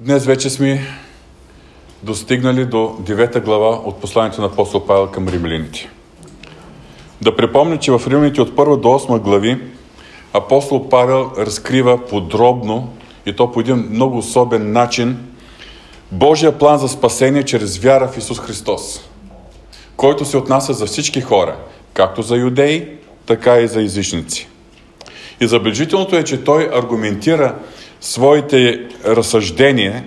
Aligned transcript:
Днес 0.00 0.26
вече 0.26 0.50
сме 0.50 0.80
достигнали 2.02 2.64
до 2.64 2.76
9 2.76 3.44
глава 3.44 3.68
от 3.68 4.00
посланието 4.00 4.40
на 4.40 4.46
апостол 4.46 4.86
Павел 4.86 5.06
към 5.06 5.28
римляните. 5.28 5.90
Да 7.22 7.36
припомня, 7.36 7.78
че 7.78 7.92
в 7.92 8.02
римляните 8.06 8.40
от 8.40 8.50
1 8.50 8.80
до 8.80 8.88
8 8.88 9.18
глави 9.18 9.60
апостол 10.32 10.88
Павел 10.88 11.32
разкрива 11.38 12.06
подробно 12.06 12.92
и 13.26 13.32
то 13.32 13.52
по 13.52 13.60
един 13.60 13.88
много 13.90 14.18
особен 14.18 14.72
начин 14.72 15.18
Божия 16.12 16.58
план 16.58 16.78
за 16.78 16.88
спасение 16.88 17.42
чрез 17.42 17.78
вяра 17.78 18.08
в 18.08 18.18
Исус 18.18 18.40
Христос, 18.40 19.00
който 19.96 20.24
се 20.24 20.36
отнася 20.36 20.72
за 20.72 20.86
всички 20.86 21.20
хора, 21.20 21.56
както 21.92 22.22
за 22.22 22.36
юдеи, 22.36 22.88
така 23.26 23.58
и 23.58 23.68
за 23.68 23.82
езичници. 23.82 24.48
И 25.40 25.46
забележителното 25.46 26.16
е, 26.16 26.24
че 26.24 26.44
той 26.44 26.70
аргументира 26.72 27.54
своите 28.00 28.80
разсъждения 29.06 30.04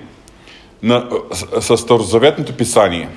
на, 0.83 1.07
с, 1.31 1.61
с 1.61 1.77
Старозаветното 1.77 2.53
писание. 2.53 3.09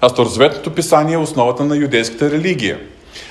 А 0.00 0.08
Старозаветното 0.08 0.70
писание 0.70 1.14
е 1.14 1.18
основата 1.18 1.64
на 1.64 1.76
юдейската 1.76 2.30
религия. 2.30 2.78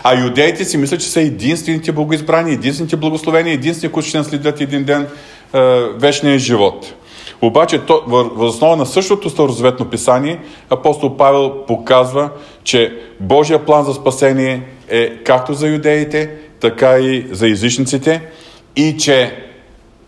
А 0.03 0.20
юдеите 0.23 0.65
си 0.65 0.77
мислят, 0.77 1.01
че 1.01 1.07
са 1.07 1.21
единствените 1.21 1.91
богоизбрани, 1.91 2.51
единствените 2.51 2.95
благословения, 2.95 3.53
единствени, 3.53 3.91
които 3.91 4.09
ще 4.09 4.17
наследят 4.17 4.61
един 4.61 4.84
ден 4.84 5.01
е, 5.01 5.59
вечния 5.95 6.39
живот. 6.39 6.93
Обаче, 7.41 7.79
то, 7.79 8.03
в 8.07 8.43
основа 8.43 8.75
на 8.75 8.85
същото 8.85 9.29
Старозаветно 9.29 9.85
писание, 9.85 10.39
апостол 10.70 11.17
Павел 11.17 11.65
показва, 11.67 12.29
че 12.63 12.98
Божия 13.20 13.65
план 13.65 13.85
за 13.85 13.93
спасение 13.93 14.62
е 14.89 15.09
както 15.23 15.53
за 15.53 15.67
юдеите, 15.67 16.31
така 16.59 16.99
и 16.99 17.25
за 17.31 17.48
езичниците 17.48 18.21
и 18.75 18.98
че 18.98 19.45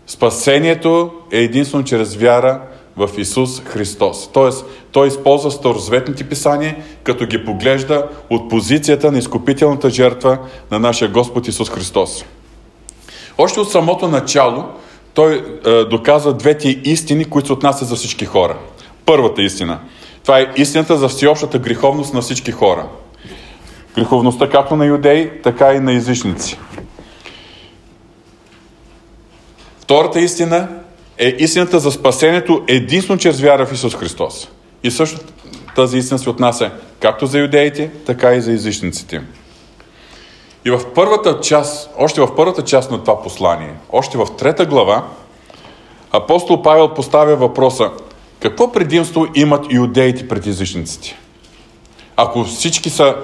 Спасението 0.08 1.10
е 1.32 1.38
единствено 1.38 1.84
чрез 1.84 2.16
вяра 2.16 2.60
в 2.96 3.10
Исус 3.18 3.60
Христос. 3.60 4.30
Тоест, 4.32 4.64
той 4.92 5.08
използва 5.08 5.50
старозаветните 5.50 6.24
писания, 6.24 6.76
като 7.02 7.26
ги 7.26 7.44
поглежда 7.44 8.08
от 8.30 8.50
позицията 8.50 9.12
на 9.12 9.18
изкупителната 9.18 9.90
жертва 9.90 10.38
на 10.70 10.78
нашия 10.78 11.08
Господ 11.08 11.48
Исус 11.48 11.70
Христос. 11.70 12.24
Още 13.38 13.60
от 13.60 13.70
самото 13.70 14.08
начало 14.08 14.64
той 15.14 15.58
е, 15.66 15.84
доказва 15.84 16.32
двете 16.32 16.68
истини, 16.84 17.24
които 17.24 17.46
се 17.46 17.52
отнасят 17.52 17.88
за 17.88 17.96
всички 17.96 18.24
хора. 18.24 18.56
Първата 19.04 19.42
истина. 19.42 19.78
Това 20.22 20.40
е 20.40 20.52
истината 20.56 20.96
за 20.96 21.08
всеобщата 21.08 21.58
греховност 21.58 22.14
на 22.14 22.20
всички 22.20 22.52
хора. 22.52 22.86
Греховността 23.94 24.48
както 24.48 24.76
на 24.76 24.86
юдеи, 24.86 25.30
така 25.42 25.74
и 25.74 25.80
на 25.80 25.92
езичници. 25.92 26.58
Втората 29.88 30.20
истина 30.20 30.68
е 31.18 31.34
истината 31.38 31.80
за 31.80 31.92
спасението 31.92 32.64
единствено 32.66 33.18
чрез 33.18 33.40
вяра 33.40 33.66
в 33.66 33.72
Исус 33.72 33.96
Христос. 33.96 34.48
И 34.82 34.90
също 34.90 35.20
тази 35.76 35.98
истина 35.98 36.18
се 36.18 36.30
отнася 36.30 36.70
както 37.00 37.26
за 37.26 37.38
юдеите, 37.38 37.90
така 38.06 38.34
и 38.34 38.40
за 38.40 38.52
езичниците. 38.52 39.22
И 40.64 40.70
в 40.70 40.80
първата 40.94 41.40
част, 41.40 41.90
още 41.98 42.20
в 42.20 42.34
първата 42.36 42.62
част 42.62 42.90
на 42.90 43.00
това 43.00 43.22
послание, 43.22 43.74
още 43.92 44.18
в 44.18 44.26
трета 44.38 44.66
глава, 44.66 45.04
апостол 46.12 46.62
Павел 46.62 46.94
поставя 46.94 47.36
въпроса 47.36 47.90
какво 48.40 48.72
предимство 48.72 49.26
имат 49.34 49.72
юдеите 49.72 50.28
пред 50.28 50.46
езичниците? 50.46 51.18
Ако 52.16 52.44
всички 52.44 52.90
са 52.90 53.16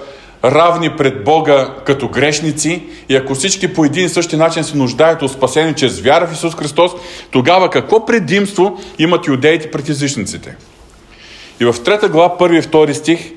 равни 0.44 0.90
пред 0.96 1.24
Бога 1.24 1.74
като 1.86 2.08
грешници 2.08 2.82
и 3.08 3.16
ако 3.16 3.34
всички 3.34 3.74
по 3.74 3.84
един 3.84 4.06
и 4.06 4.08
същи 4.08 4.36
начин 4.36 4.64
се 4.64 4.76
нуждаят 4.76 5.22
от 5.22 5.32
спасение 5.32 5.74
чрез 5.74 6.00
вяра 6.00 6.26
в 6.26 6.32
Исус 6.32 6.54
Христос, 6.54 6.92
тогава 7.30 7.70
какво 7.70 8.06
предимство 8.06 8.80
имат 8.98 9.26
юдеите 9.26 9.70
пред 9.70 9.88
езичниците? 9.88 10.56
И 11.60 11.64
в 11.64 11.74
трета 11.84 12.08
глава, 12.08 12.38
първи 12.38 12.58
и 12.58 12.62
втори 12.62 12.94
стих, 12.94 13.32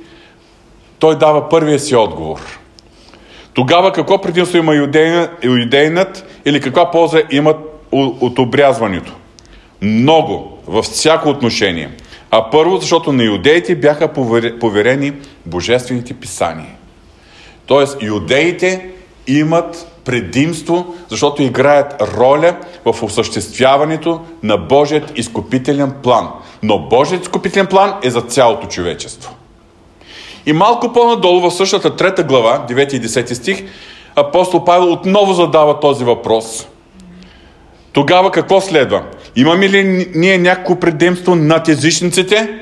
той 1.00 1.17
дава 1.17 1.50
първия 1.50 1.80
си 1.80 1.95
отговор. 1.95 2.39
Тогава 3.53 3.91
какво 3.91 4.22
предимство 4.22 4.57
има 4.57 4.75
юдейнат 5.44 6.41
или 6.45 6.62
каква 6.62 6.91
полза 6.91 7.22
имат 7.31 7.57
от 7.91 8.39
обрязването? 8.39 9.13
Много, 9.81 10.57
във 10.68 10.85
всяко 10.85 11.29
отношение. 11.29 11.89
А 12.31 12.50
първо, 12.50 12.78
защото 12.78 13.13
на 13.13 13.24
юдеите 13.24 13.75
бяха 13.75 14.13
поверени 14.59 15.13
божествените 15.45 16.13
писания. 16.13 16.76
Тоест, 17.67 17.97
юдеите 18.01 18.89
имат 19.28 19.88
предимство, 20.05 20.95
защото 21.09 21.44
играят 21.44 22.01
роля 22.17 22.55
в 22.85 23.03
осъществяването 23.03 24.22
на 24.44 24.57
Божият 24.57 25.17
изкупителен 25.17 25.94
план. 26.03 26.29
Но 26.63 26.79
Божият 26.79 27.22
изкупителен 27.22 27.67
план 27.67 27.94
е 28.03 28.09
за 28.09 28.22
цялото 28.22 28.67
човечество. 28.67 29.35
И 30.45 30.53
малко 30.53 30.94
по-надолу 30.94 31.50
в 31.50 31.53
същата 31.53 31.95
трета 31.95 32.23
глава, 32.23 32.66
9 32.69 32.94
и 32.94 33.01
10 33.01 33.33
стих, 33.33 33.63
апостол 34.16 34.63
Павел 34.63 34.91
отново 34.91 35.33
задава 35.33 35.79
този 35.79 36.03
въпрос. 36.03 36.67
Тогава 37.91 38.31
какво 38.31 38.61
следва? 38.61 39.03
Имаме 39.35 39.69
ли 39.69 40.11
ние 40.16 40.38
някакво 40.38 40.75
предимство 40.75 41.35
над 41.35 41.67
езичниците? 41.67 42.59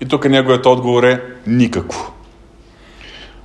И 0.00 0.08
тук 0.08 0.28
неговият 0.28 0.66
отговор 0.66 1.02
е 1.04 1.20
никакво. 1.46 2.15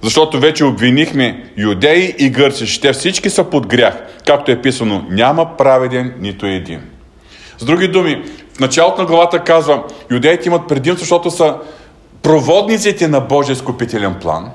Защото 0.02 0.40
вече 0.40 0.66
обвинихме 0.66 1.52
юдеи 1.58 2.16
и 2.18 2.30
гърци, 2.30 2.82
те 2.82 2.94
всички 2.94 3.30
са 3.30 3.44
под 3.44 3.68
грях. 3.68 3.98
Както 4.28 4.52
е 4.52 4.62
писано, 4.62 5.06
няма 5.10 5.58
праведен 5.58 6.14
нито 6.20 6.46
един. 6.46 6.82
С 7.58 7.66
други 7.66 7.88
думи, 7.88 8.24
в 8.54 8.60
началото 8.60 9.02
на 9.02 9.08
главата 9.08 9.40
казва, 9.40 9.84
юдеите 10.12 10.50
имат 10.50 10.68
предимство, 10.68 11.00
защото 11.00 11.32
са 11.32 11.56
проводниците 12.22 13.08
на 13.08 13.20
Божия 13.20 13.56
скупителен 13.56 14.16
план, 14.22 14.52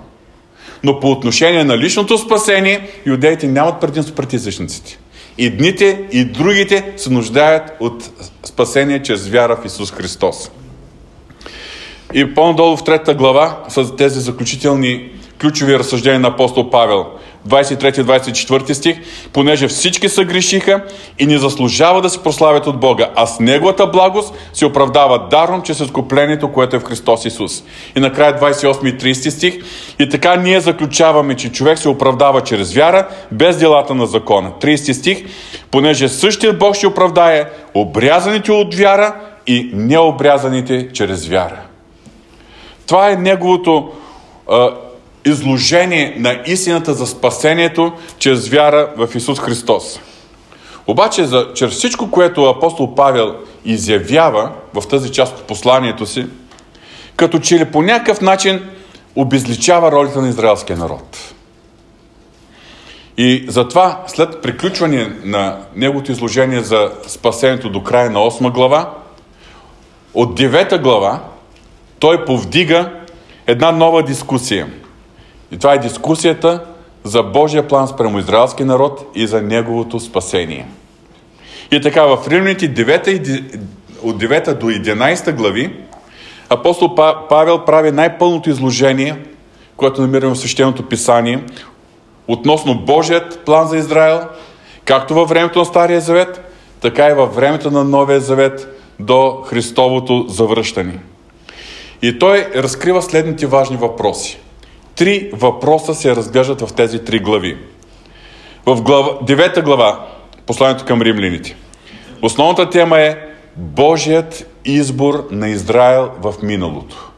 но 0.82 1.00
по 1.00 1.10
отношение 1.10 1.64
на 1.64 1.78
личното 1.78 2.18
спасение, 2.18 2.88
юдеите 3.06 3.46
нямат 3.46 3.80
предимство 3.80 4.14
пред 4.14 4.32
езичниците. 4.32 4.98
И 5.38 5.50
дните, 5.50 6.04
и 6.12 6.24
другите 6.24 6.92
се 6.96 7.10
нуждаят 7.10 7.76
от 7.80 8.10
спасение 8.44 9.02
чрез 9.02 9.28
вяра 9.28 9.56
в 9.56 9.66
Исус 9.66 9.92
Христос. 9.92 10.50
И 12.14 12.34
по-надолу 12.34 12.76
в 12.76 12.84
трета 12.84 13.14
глава 13.14 13.64
са 13.68 13.96
тези 13.96 14.20
заключителни 14.20 15.10
ключови 15.40 15.78
разсъждения 15.78 16.20
на 16.20 16.28
апостол 16.28 16.70
Павел. 16.70 17.06
23-24 17.48 18.72
стих, 18.72 18.96
понеже 19.32 19.68
всички 19.68 20.08
са 20.08 20.24
грешиха 20.24 20.84
и 21.18 21.26
не 21.26 21.38
заслужава 21.38 22.00
да 22.02 22.10
се 22.10 22.22
прославят 22.22 22.66
от 22.66 22.80
Бога, 22.80 23.10
а 23.14 23.26
с 23.26 23.40
Неговата 23.40 23.86
благост 23.86 24.34
се 24.52 24.66
оправдава 24.66 25.28
даром, 25.30 25.62
че 25.62 25.74
с 25.74 25.80
изкуплението, 25.80 26.52
което 26.52 26.76
е 26.76 26.78
в 26.78 26.84
Христос 26.84 27.24
Исус. 27.24 27.62
И 27.96 28.00
накрая 28.00 28.40
28 28.40 28.94
и 28.94 29.14
30 29.14 29.28
стих, 29.28 29.54
и 29.98 30.08
така 30.08 30.36
ние 30.36 30.60
заключаваме, 30.60 31.36
че 31.36 31.52
човек 31.52 31.78
се 31.78 31.88
оправдава 31.88 32.40
чрез 32.40 32.74
вяра, 32.74 33.08
без 33.32 33.56
делата 33.56 33.94
на 33.94 34.06
закона. 34.06 34.50
30 34.60 34.92
стих, 34.92 35.24
понеже 35.70 36.08
същия 36.08 36.52
Бог 36.52 36.74
ще 36.74 36.86
оправдае 36.86 37.44
обрязаните 37.74 38.52
от 38.52 38.74
вяра 38.74 39.14
и 39.46 39.70
необрязаните 39.74 40.88
чрез 40.92 41.26
вяра. 41.26 41.60
Това 42.86 43.10
е 43.10 43.16
неговото 43.16 43.90
изложение 45.26 46.14
на 46.18 46.40
истината 46.46 46.94
за 46.94 47.06
спасението 47.06 47.92
чрез 48.18 48.48
вяра 48.48 48.90
в 48.96 49.08
Исус 49.14 49.40
Христос. 49.40 50.00
Обаче, 50.86 51.24
за, 51.24 51.48
чрез 51.54 51.72
всичко, 51.72 52.10
което 52.10 52.44
апостол 52.44 52.94
Павел 52.94 53.34
изявява 53.64 54.50
в 54.74 54.88
тази 54.88 55.12
част 55.12 55.38
от 55.38 55.44
посланието 55.44 56.06
си, 56.06 56.26
като 57.16 57.38
че 57.38 57.58
ли 57.58 57.64
по 57.64 57.82
някакъв 57.82 58.20
начин 58.20 58.62
обезличава 59.16 59.92
ролята 59.92 60.20
на 60.20 60.28
израелския 60.28 60.76
народ. 60.76 61.34
И 63.18 63.44
затова, 63.48 64.02
след 64.06 64.42
приключване 64.42 65.12
на 65.24 65.56
неговото 65.76 66.12
изложение 66.12 66.60
за 66.60 66.90
спасението 67.06 67.70
до 67.70 67.82
края 67.82 68.10
на 68.10 68.18
8 68.18 68.52
глава, 68.52 68.90
от 70.14 70.40
9 70.40 70.82
глава, 70.82 71.20
той 71.98 72.24
повдига 72.24 72.92
една 73.46 73.72
нова 73.72 74.02
дискусия– 74.02 74.68
и 75.50 75.58
това 75.58 75.74
е 75.74 75.78
дискусията 75.78 76.64
за 77.04 77.22
Божия 77.22 77.68
план 77.68 77.88
спрямо 77.88 78.18
израелски 78.18 78.64
народ 78.64 79.10
и 79.14 79.26
за 79.26 79.42
неговото 79.42 80.00
спасение. 80.00 80.66
И 81.70 81.80
така, 81.80 82.02
в 82.04 82.28
Римляните 82.28 82.74
9, 82.74 83.58
от 84.02 84.22
9 84.22 84.54
до 84.54 84.66
11 84.66 85.32
глави, 85.32 85.76
апостол 86.48 86.94
Павел 87.28 87.64
прави 87.64 87.90
най-пълното 87.90 88.50
изложение, 88.50 89.16
което 89.76 90.00
намираме 90.00 90.34
в 90.34 90.38
Свещеното 90.38 90.88
писание, 90.88 91.44
относно 92.28 92.74
Божият 92.74 93.44
план 93.44 93.68
за 93.68 93.76
Израел, 93.76 94.20
както 94.84 95.14
във 95.14 95.28
времето 95.28 95.58
на 95.58 95.64
Стария 95.64 96.00
Завет, 96.00 96.52
така 96.80 97.08
и 97.08 97.14
във 97.14 97.34
времето 97.34 97.70
на 97.70 97.84
Новия 97.84 98.20
Завет 98.20 98.80
до 99.00 99.42
Христовото 99.46 100.24
завръщане. 100.28 100.98
И 102.02 102.18
той 102.18 102.46
разкрива 102.54 103.02
следните 103.02 103.46
важни 103.46 103.76
въпроси. 103.76 104.40
Три 104.96 105.30
въпроса 105.32 105.94
се 105.94 106.16
разглеждат 106.16 106.60
в 106.60 106.74
тези 106.74 107.04
три 107.04 107.18
глави. 107.18 107.58
В 108.66 108.82
глава, 108.82 109.08
9 109.08 109.62
глава, 109.62 110.06
посланието 110.46 110.84
към 110.84 111.02
римляните, 111.02 111.56
основната 112.22 112.70
тема 112.70 112.98
е 113.00 113.16
Божият 113.56 114.46
избор 114.64 115.28
на 115.30 115.48
Израел 115.48 116.10
в 116.22 116.34
миналото. 116.42 117.10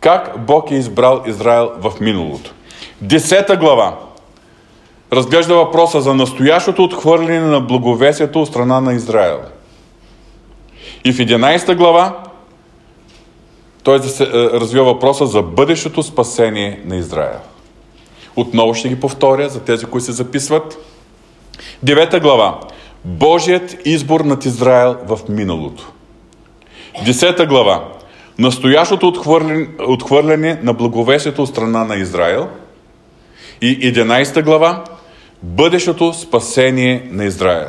Как 0.00 0.46
Бог 0.46 0.70
е 0.70 0.74
избрал 0.74 1.22
Израел 1.26 1.70
в 1.78 1.92
миналото. 2.00 2.52
Десета 3.00 3.56
глава 3.56 3.98
разглежда 5.12 5.54
въпроса 5.54 6.00
за 6.00 6.14
настоящото 6.14 6.84
отхвърляне 6.84 7.40
на 7.40 7.60
благовесието 7.60 8.42
от 8.42 8.48
страна 8.48 8.80
на 8.80 8.92
Израел. 8.92 9.40
И 11.04 11.12
в 11.12 11.16
11 11.16 11.74
глава 11.74 12.22
той 13.82 13.96
е, 13.96 14.00
развива 14.32 14.84
въпроса 14.84 15.26
за 15.26 15.42
бъдещото 15.42 16.02
спасение 16.02 16.80
на 16.84 16.96
Израел. 16.96 17.40
Отново 18.36 18.74
ще 18.74 18.88
ги 18.88 19.00
повторя 19.00 19.48
за 19.48 19.60
тези, 19.60 19.86
които 19.86 20.04
се 20.04 20.12
записват. 20.12 20.78
Девета 21.82 22.20
глава. 22.20 22.60
Божият 23.04 23.76
избор 23.84 24.20
над 24.20 24.44
Израел 24.44 24.96
в 25.06 25.18
миналото. 25.28 25.92
Десета 27.04 27.46
глава. 27.46 27.88
Настоящото 28.38 29.08
отхвърляне, 29.08 29.68
отхвърляне 29.86 30.60
на 30.62 30.72
благовесието 30.72 31.42
от 31.42 31.48
страна 31.48 31.84
на 31.84 31.96
Израел. 31.96 32.48
И 33.60 33.94
11 33.94 34.44
глава. 34.44 34.84
Бъдещото 35.42 36.12
спасение 36.12 37.08
на 37.10 37.24
Израел. 37.24 37.68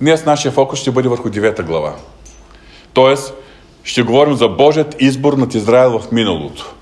Днес 0.00 0.24
нашия 0.24 0.52
фокус 0.52 0.80
ще 0.80 0.90
бъде 0.90 1.08
върху 1.08 1.28
9 1.28 1.62
глава. 1.62 1.94
Тоест, 2.92 3.34
ще 3.84 4.02
говорим 4.02 4.34
за 4.34 4.48
Божият 4.48 4.96
избор 4.98 5.32
над 5.32 5.54
Израел 5.54 5.98
в 5.98 6.12
миналото. 6.12 6.74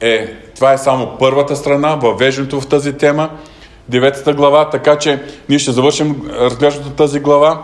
Е, 0.00 0.34
това 0.54 0.72
е 0.72 0.78
само 0.78 1.16
първата 1.18 1.56
страна, 1.56 1.94
въвеждането 1.94 2.60
в 2.60 2.66
тази 2.66 2.92
тема, 2.92 3.30
деветата 3.88 4.32
глава, 4.32 4.70
така 4.70 4.98
че 4.98 5.22
ние 5.48 5.58
ще 5.58 5.72
завършим 5.72 6.30
разглеждането 6.30 6.96
тази 6.96 7.20
глава, 7.20 7.62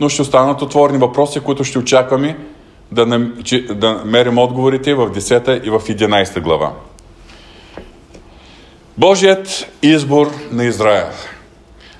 но 0.00 0.08
ще 0.08 0.22
останат 0.22 0.62
отворени 0.62 0.98
въпроси, 0.98 1.40
които 1.40 1.64
ще 1.64 1.78
очакваме 1.78 2.38
да, 2.92 3.06
нам, 3.06 3.34
да 3.70 3.92
намерим 3.92 4.38
отговорите 4.38 4.94
в 4.94 5.10
10 5.10 5.66
и 5.66 5.70
в 5.70 5.80
11 5.80 6.40
глава. 6.40 6.72
Божият 8.98 9.66
избор 9.82 10.30
на 10.50 10.64
Израел. 10.64 11.06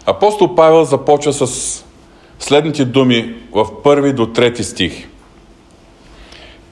Апостол 0.06 0.54
Павел 0.54 0.84
започва 0.84 1.32
с 1.32 1.84
следните 2.38 2.84
думи 2.84 3.34
в 3.52 3.82
първи 3.82 4.12
до 4.12 4.26
трети 4.26 4.64
стих. 4.64 5.08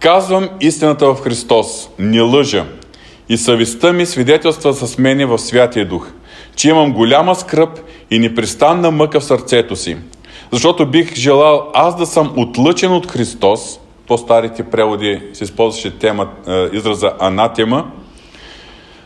Казвам 0.02 0.48
истината 0.60 1.14
в 1.14 1.20
Христос, 1.20 1.90
не 1.98 2.20
лъжа, 2.20 2.64
и 3.28 3.36
съвестта 3.36 3.92
ми 3.92 4.06
свидетелства 4.06 4.74
с 4.74 4.98
мене 4.98 5.26
в 5.26 5.38
Святия 5.38 5.88
Дух, 5.88 6.08
че 6.56 6.68
имам 6.68 6.92
голяма 6.92 7.34
скръп 7.34 7.80
и 8.10 8.18
непрестанна 8.18 8.90
мъка 8.90 9.20
в 9.20 9.24
сърцето 9.24 9.76
си, 9.76 9.96
защото 10.52 10.86
бих 10.86 11.14
желал 11.14 11.70
аз 11.74 11.96
да 11.96 12.06
съм 12.06 12.32
отлъчен 12.36 12.92
от 12.92 13.10
Христос, 13.10 13.80
по 14.06 14.18
старите 14.18 14.62
преводи 14.62 15.20
се 15.32 15.44
използваше 15.44 15.98
тема, 15.98 16.28
е, 16.48 16.68
израза 16.72 17.12
анатема, 17.20 17.90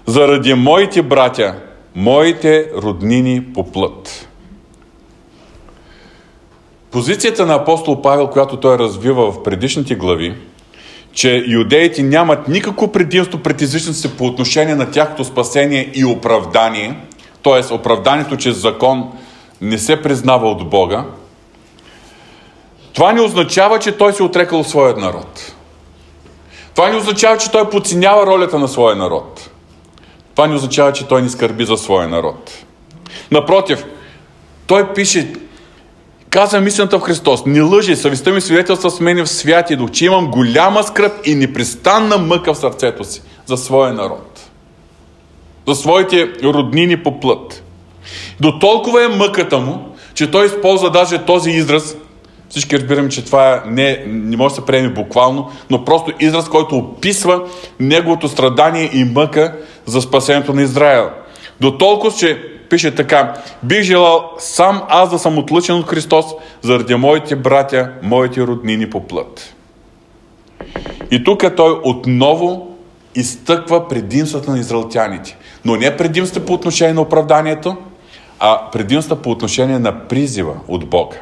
заради 0.06 0.54
моите 0.54 1.02
братя, 1.02 1.54
моите 1.94 2.70
роднини 2.76 3.44
по 3.54 3.72
плът. 3.72 4.28
Позицията 6.90 7.46
на 7.46 7.54
апостол 7.54 8.02
Павел, 8.02 8.26
която 8.26 8.56
той 8.56 8.78
развива 8.78 9.32
в 9.32 9.42
предишните 9.42 9.94
глави, 9.94 10.34
че 11.16 11.44
юдеите 11.46 12.02
нямат 12.02 12.48
никакво 12.48 12.92
предимство 12.92 13.38
пред 13.38 13.62
езичниците 13.62 14.16
по 14.16 14.26
отношение 14.26 14.74
на 14.74 14.90
тяхното 14.90 15.24
спасение 15.24 15.90
и 15.94 16.04
оправдание, 16.04 16.96
т.е. 17.42 17.74
оправданието 17.74 18.36
чрез 18.36 18.56
закон 18.56 19.12
не 19.60 19.78
се 19.78 20.02
признава 20.02 20.50
от 20.50 20.70
Бога, 20.70 21.04
това 22.92 23.12
не 23.12 23.20
означава, 23.20 23.78
че 23.78 23.92
той 23.92 24.12
се 24.12 24.22
отрекал 24.22 24.60
от 24.60 24.68
своят 24.68 24.98
народ. 24.98 25.54
Това 26.74 26.88
не 26.88 26.96
означава, 26.96 27.38
че 27.38 27.50
той 27.50 27.70
подценява 27.70 28.26
ролята 28.26 28.58
на 28.58 28.68
своя 28.68 28.96
народ. 28.96 29.50
Това 30.34 30.46
не 30.46 30.54
означава, 30.54 30.92
че 30.92 31.08
той 31.08 31.22
не 31.22 31.28
скърби 31.28 31.64
за 31.64 31.76
своя 31.76 32.08
народ. 32.08 32.64
Напротив, 33.30 33.84
той 34.66 34.94
пише, 34.94 35.32
Казвам 36.36 36.64
мислената 36.64 36.98
в 36.98 37.02
Христос. 37.02 37.46
Не 37.46 37.60
лъжи, 37.60 37.96
съвестта 37.96 38.32
ми 38.32 38.40
свидетелства 38.40 38.90
с 38.90 39.00
мен 39.00 39.24
в 39.24 39.28
святи 39.28 39.76
дух, 39.76 39.90
че 39.90 40.04
имам 40.04 40.30
голяма 40.30 40.82
скръп 40.82 41.12
и 41.24 41.34
непрестанна 41.34 42.18
мъка 42.18 42.54
в 42.54 42.58
сърцето 42.58 43.04
си 43.04 43.22
за 43.46 43.56
своя 43.56 43.92
народ. 43.92 44.40
За 45.68 45.74
своите 45.74 46.28
роднини 46.42 47.02
по 47.02 47.20
плът. 47.20 47.62
До 48.40 48.58
толкова 48.58 49.04
е 49.04 49.08
мъката 49.08 49.58
му, 49.58 49.96
че 50.14 50.30
той 50.30 50.46
използва 50.46 50.90
даже 50.90 51.18
този 51.18 51.50
израз, 51.50 51.96
всички 52.48 52.76
разбираме, 52.76 53.08
че 53.08 53.24
това 53.24 53.62
не, 53.66 54.04
не 54.06 54.36
може 54.36 54.54
да 54.54 54.60
се 54.60 54.66
приеме 54.66 54.88
буквално, 54.88 55.50
но 55.70 55.84
просто 55.84 56.12
израз, 56.20 56.48
който 56.48 56.76
описва 56.76 57.42
неговото 57.80 58.28
страдание 58.28 58.90
и 58.92 59.04
мъка 59.04 59.56
за 59.86 60.00
спасението 60.00 60.54
на 60.54 60.62
Израел. 60.62 61.10
До 61.60 61.78
толкова, 61.78 62.12
че 62.18 62.55
пише 62.68 62.94
така, 62.94 63.34
бих 63.62 63.82
желал 63.82 64.30
сам 64.38 64.82
аз 64.88 65.10
да 65.10 65.18
съм 65.18 65.38
отлъчен 65.38 65.74
от 65.76 65.86
Христос 65.86 66.26
заради 66.62 66.94
моите 66.94 67.36
братя, 67.36 67.90
моите 68.02 68.40
роднини 68.40 68.90
по 68.90 69.06
плът. 69.06 69.54
И 71.10 71.24
тук 71.24 71.56
той 71.56 71.80
отново 71.84 72.76
изтъква 73.14 73.88
предимствата 73.88 74.50
на 74.50 74.58
израелтяните. 74.58 75.36
Но 75.64 75.76
не 75.76 75.96
предимства 75.96 76.44
по 76.44 76.52
отношение 76.52 76.94
на 76.94 77.00
оправданието, 77.00 77.76
а 78.38 78.70
предимства 78.72 79.16
по 79.16 79.30
отношение 79.30 79.78
на 79.78 80.08
призива 80.08 80.54
от 80.68 80.86
Бога. 80.86 81.16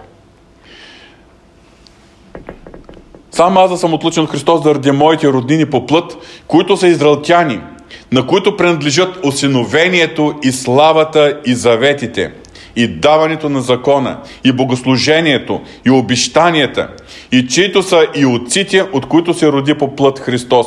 Сам 3.30 3.56
аз 3.56 3.70
да 3.70 3.76
съм 3.76 3.94
отлучен 3.94 4.22
от 4.22 4.30
Христос 4.30 4.62
заради 4.62 4.90
моите 4.90 5.28
роднини 5.28 5.66
по 5.66 5.86
плът, 5.86 6.16
които 6.46 6.76
са 6.76 6.88
израелтяни– 6.88 7.60
на 8.12 8.26
които 8.26 8.56
принадлежат 8.56 9.18
осиновението 9.24 10.34
и 10.42 10.52
славата 10.52 11.40
и 11.46 11.54
заветите, 11.54 12.32
и 12.76 12.88
даването 12.88 13.48
на 13.48 13.60
закона, 13.60 14.18
и 14.44 14.52
богослужението, 14.52 15.60
и 15.86 15.90
обещанията, 15.90 16.88
и 17.32 17.46
чието 17.46 17.82
са 17.82 18.06
и 18.14 18.26
отците, 18.26 18.82
от 18.92 19.06
които 19.06 19.34
се 19.34 19.52
роди 19.52 19.74
по 19.74 19.96
плът 19.96 20.18
Христос, 20.18 20.66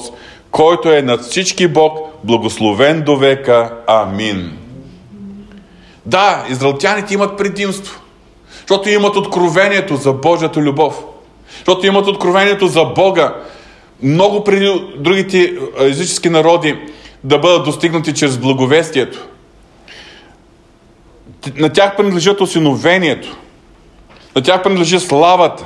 който 0.51 0.91
е 0.91 1.01
над 1.01 1.21
всички 1.21 1.67
Бог, 1.67 1.99
благословен 2.23 3.01
до 3.01 3.15
века. 3.15 3.73
Амин. 3.87 4.57
Да, 6.05 6.45
израелтяните 6.49 7.13
имат 7.13 7.37
предимство, 7.37 7.99
защото 8.59 8.89
имат 8.89 9.15
откровението 9.15 9.95
за 9.95 10.13
Божията 10.13 10.59
любов, 10.59 11.03
защото 11.57 11.87
имат 11.87 12.07
откровението 12.07 12.67
за 12.67 12.85
Бога, 12.85 13.35
много 14.03 14.43
преди 14.43 14.81
другите 14.97 15.53
езически 15.79 16.29
народи, 16.29 16.75
да 17.27 17.39
бъдат 17.39 17.65
достигнати 17.65 18.13
чрез 18.13 18.37
благовестието. 18.37 19.27
На 21.55 21.69
тях 21.69 21.95
принадлежат 21.97 22.41
осиновението. 22.41 23.37
На 24.35 24.41
тях 24.41 24.63
принадлежи 24.63 24.99
славата, 24.99 25.65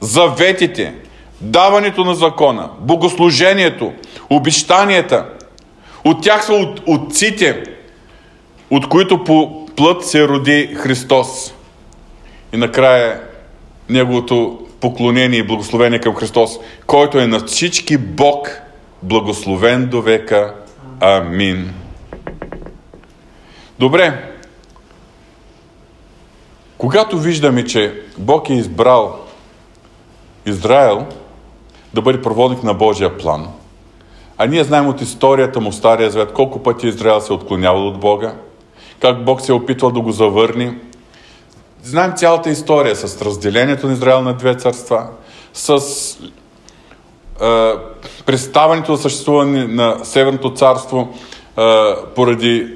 заветите, 0.00 0.94
даването 1.40 2.04
на 2.04 2.14
закона, 2.14 2.70
богослужението, 2.80 3.92
обещанията. 4.30 5.26
От 6.04 6.22
тях 6.22 6.44
са 6.44 6.52
от, 6.52 6.82
отците, 6.86 7.62
от 8.70 8.88
които 8.88 9.24
по 9.24 9.66
плът 9.76 10.04
се 10.04 10.28
роди 10.28 10.74
Христос. 10.76 11.54
И 12.52 12.56
накрая 12.56 13.20
неговото 13.88 14.58
поклонение 14.80 15.38
и 15.38 15.46
благословение 15.46 15.98
към 15.98 16.14
Христос, 16.14 16.58
който 16.86 17.18
е 17.18 17.26
на 17.26 17.40
всички 17.46 17.96
Бог, 17.96 18.60
благословен 19.02 19.86
до 19.86 20.02
века. 20.02 20.54
Амин. 21.04 21.74
Добре. 23.78 24.32
Когато 26.78 27.18
виждаме, 27.18 27.64
че 27.64 28.02
Бог 28.18 28.50
е 28.50 28.54
избрал 28.54 29.18
Израел 30.46 31.06
да 31.94 32.02
бъде 32.02 32.22
проводник 32.22 32.62
на 32.62 32.74
Божия 32.74 33.18
план, 33.18 33.48
а 34.38 34.46
ние 34.46 34.64
знаем 34.64 34.88
от 34.88 35.00
историята 35.00 35.60
му 35.60 35.72
Стария 35.72 36.10
Завет 36.10 36.32
колко 36.32 36.62
пъти 36.62 36.88
Израел 36.88 37.20
се 37.20 37.32
е 37.32 37.36
отклонявал 37.36 37.88
от 37.88 38.00
Бога, 38.00 38.34
как 39.00 39.24
Бог 39.24 39.40
се 39.40 39.52
е 39.52 39.54
опитвал 39.54 39.90
да 39.90 40.00
го 40.00 40.12
завърни. 40.12 40.74
Знаем 41.82 42.12
цялата 42.16 42.50
история 42.50 42.96
с 42.96 43.22
разделението 43.22 43.86
на 43.86 43.92
Израел 43.92 44.22
на 44.22 44.34
две 44.34 44.54
царства, 44.54 45.06
с 45.52 45.80
представането 48.26 48.96
за 48.96 49.02
съществуване 49.02 49.66
на 49.66 49.96
Северното 50.04 50.54
царство 50.54 51.14
поради 52.14 52.66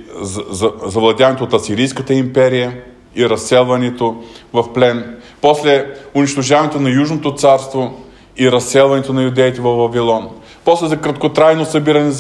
завладяването 0.87 1.45
от 1.45 1.53
Асирийската 1.53 2.15
империя 2.15 2.83
и 3.17 3.29
разселването 3.29 4.17
в 4.53 4.73
плен. 4.73 5.17
После 5.41 5.87
унищожаването 6.15 6.81
на 6.81 6.91
Южното 6.91 7.35
царство 7.35 8.01
и 8.37 8.53
разселването 8.53 9.13
на 9.13 9.23
юдеите 9.23 9.61
в 9.61 9.77
Вавилон. 9.77 10.29
После 10.65 10.87
за 10.87 10.97
краткотрайно 10.97 11.65
събиране 11.65 12.11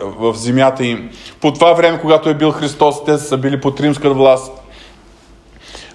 в 0.00 0.34
земята 0.34 0.86
им. 0.86 1.10
По 1.40 1.52
това 1.52 1.72
време, 1.72 2.00
когато 2.00 2.28
е 2.28 2.34
бил 2.34 2.50
Христос, 2.50 3.04
те 3.04 3.18
са 3.18 3.36
били 3.36 3.60
под 3.60 3.80
римска 3.80 4.10
власт. 4.10 4.52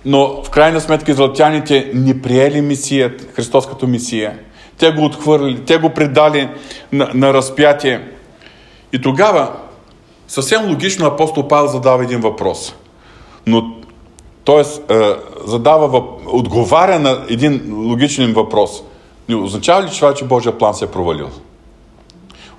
но 0.05 0.43
в 0.43 0.49
крайна 0.49 0.81
сметка 0.81 1.11
израелтяните 1.11 1.91
не 1.93 2.21
приели 2.21 2.61
Месият, 2.61 3.33
Христос 3.35 3.67
като 3.67 3.87
Месия. 3.87 4.39
Те 4.77 4.91
го 4.91 5.05
отхвърлили, 5.05 5.65
те 5.65 5.77
го 5.77 5.89
предали 5.89 6.49
на, 6.91 7.11
на 7.13 7.33
разпятие. 7.33 8.07
И 8.93 9.01
тогава 9.01 9.51
съвсем 10.27 10.69
логично 10.69 11.05
апостол 11.05 11.47
Павел 11.47 11.67
задава 11.67 12.03
един 12.03 12.21
въпрос. 12.21 12.75
Но 13.47 13.75
т.е. 14.45 14.63
задава, 15.45 16.03
отговаря 16.25 16.99
на 16.99 17.25
един 17.29 17.73
логичен 17.89 18.33
въпрос. 18.33 18.83
Не 19.29 19.35
означава 19.35 19.83
ли 19.83 19.89
това, 19.89 20.13
че 20.13 20.25
Божия 20.25 20.57
план 20.57 20.73
се 20.73 20.85
е 20.85 20.87
провалил? 20.87 21.29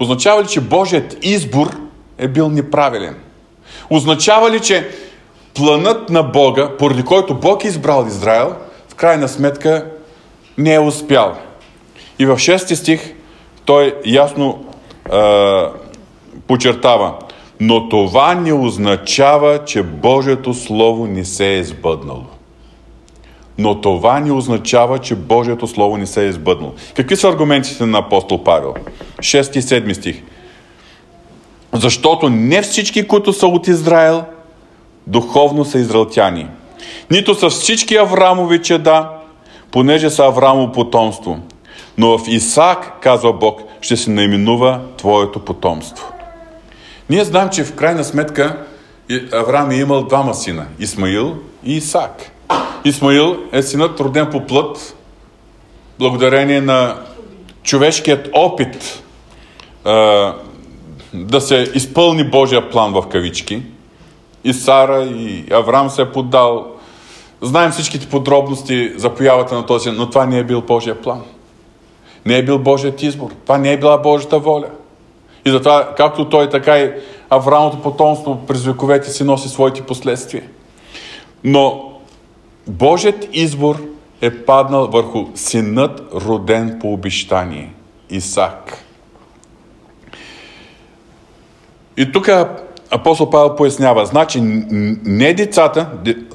Означава 0.01 0.43
ли, 0.43 0.47
че 0.47 0.61
Божият 0.61 1.25
избор 1.25 1.77
е 2.19 2.29
бил 2.29 2.49
неправилен? 2.49 3.17
Означава 3.91 4.51
ли, 4.51 4.61
че 4.61 4.91
планът 5.55 6.11
на 6.11 6.23
Бога, 6.23 6.71
поради 6.79 7.03
който 7.03 7.35
Бог 7.35 7.65
е 7.65 7.69
избрал 7.69 8.05
Израел, 8.07 8.55
в 8.89 8.95
крайна 8.95 9.29
сметка 9.29 9.87
не 10.59 10.75
е 10.75 10.81
успял? 10.81 11.37
И 12.19 12.27
в 12.27 12.37
6 12.37 12.75
стих 12.75 13.15
той 13.65 13.95
ясно 14.05 14.65
а, 15.13 15.71
подчертава, 16.47 17.15
но 17.61 17.89
това 17.89 18.35
не 18.35 18.53
означава, 18.53 19.65
че 19.65 19.83
Божието 19.83 20.55
Слово 20.55 21.07
не 21.07 21.25
се 21.25 21.47
е 21.47 21.59
избъднало. 21.59 22.25
Но 23.59 23.81
това 23.81 24.21
не 24.21 24.33
означава, 24.33 24.99
че 24.99 25.15
Божието 25.15 25.67
Слово 25.67 25.97
не 25.97 26.07
се 26.07 26.23
е 26.23 26.29
избъднало. 26.29 26.73
Какви 26.95 27.17
са 27.17 27.29
аргументите 27.29 27.87
на 27.87 27.99
апостол 27.99 28.45
Павел? 28.45 28.75
6 29.19 29.57
и 29.57 29.63
7 29.63 29.93
стих. 29.93 30.23
Защото 31.73 32.29
не 32.29 32.63
всички, 32.63 33.07
които 33.07 33.33
са 33.33 33.47
от 33.47 33.69
Израел, 33.69 34.25
духовно 35.07 35.65
са 35.65 35.79
израелтяни. 35.79 36.47
Нито 37.11 37.35
са 37.35 37.51
всички 37.51 37.97
Аврамови 37.97 38.63
чеда, 38.63 39.11
понеже 39.71 40.11
са 40.11 40.25
Аврамо 40.25 40.73
потомство. 40.73 41.39
Но 41.99 42.19
в 42.19 42.29
Исаак, 42.29 43.01
казва 43.01 43.33
Бог, 43.33 43.61
ще 43.81 43.97
се 43.97 44.11
наименува 44.11 44.81
Твоето 44.97 45.39
потомство. 45.39 46.13
Ние 47.11 47.25
знаем, 47.25 47.49
че 47.53 47.65
в 47.65 47.75
крайна 47.75 48.05
сметка 48.05 48.67
Авраам 49.33 49.71
е 49.71 49.75
имал 49.75 50.03
двама 50.03 50.35
сина– 50.35 50.67
Исмаил 50.79 51.37
и 51.65 51.77
Исаак. 51.77 52.31
Исмаил 52.85 53.37
е 53.53 53.63
синът 53.63 54.01
роден 54.01 54.31
по 54.31 54.47
плът, 54.47 54.97
благодарение 55.99 56.61
на 56.61 56.97
човешкият 57.63 58.29
опит 58.33 59.03
а, 59.85 60.35
да 61.15 61.41
се 61.41 61.73
изпълни 61.75 62.25
Божия 62.25 62.71
план 62.71 62.93
в 62.93 63.09
кавички. 63.09 63.63
И 64.45 64.53
Сара, 64.53 65.05
и 65.05 65.45
Авраам 65.53 65.91
се 65.91 66.03
е 66.03 66.13
поддал. 66.13 66.67
Знаем 67.41 67.71
всичките 67.71 68.07
подробности 68.07 68.93
за 68.97 69.15
появата 69.15 69.55
на 69.55 69.67
този, 69.67 69.91
но 69.91 70.11
това 70.11 70.27
не 70.27 70.39
е 70.39 70.45
бил 70.45 70.61
Божия 70.61 71.03
план. 71.03 71.23
Не 72.27 72.39
е 72.39 72.45
бил 72.45 72.59
Божият 72.59 73.03
избор. 73.03 73.31
Това 73.43 73.59
не 73.59 73.73
е 73.73 73.79
била 73.79 73.99
Божията 73.99 74.39
воля. 74.39 74.67
И 75.45 75.51
затова, 75.51 75.95
както 75.97 76.29
той, 76.29 76.51
така 76.51 76.79
и 76.79 76.93
Авраамото 77.31 77.83
потомство 77.83 78.47
през 78.47 78.65
вековете 78.65 79.11
си 79.11 79.25
носи 79.25 79.49
своите 79.49 79.83
последствия. 79.83 80.43
Но 81.45 81.93
Божият 82.67 83.29
избор 83.33 83.83
е 84.21 84.45
паднал 84.45 84.87
върху 84.87 85.25
синът, 85.35 86.13
роден 86.15 86.79
по 86.81 86.93
обещание 86.93 87.73
Исак. 88.11 88.85
И 91.97 92.13
тук 92.13 92.31
апостол 92.91 93.31
Павел 93.31 93.57
пояснява, 93.57 94.07
значи 94.07 94.41
не 94.41 95.35
децата, 95.35 95.91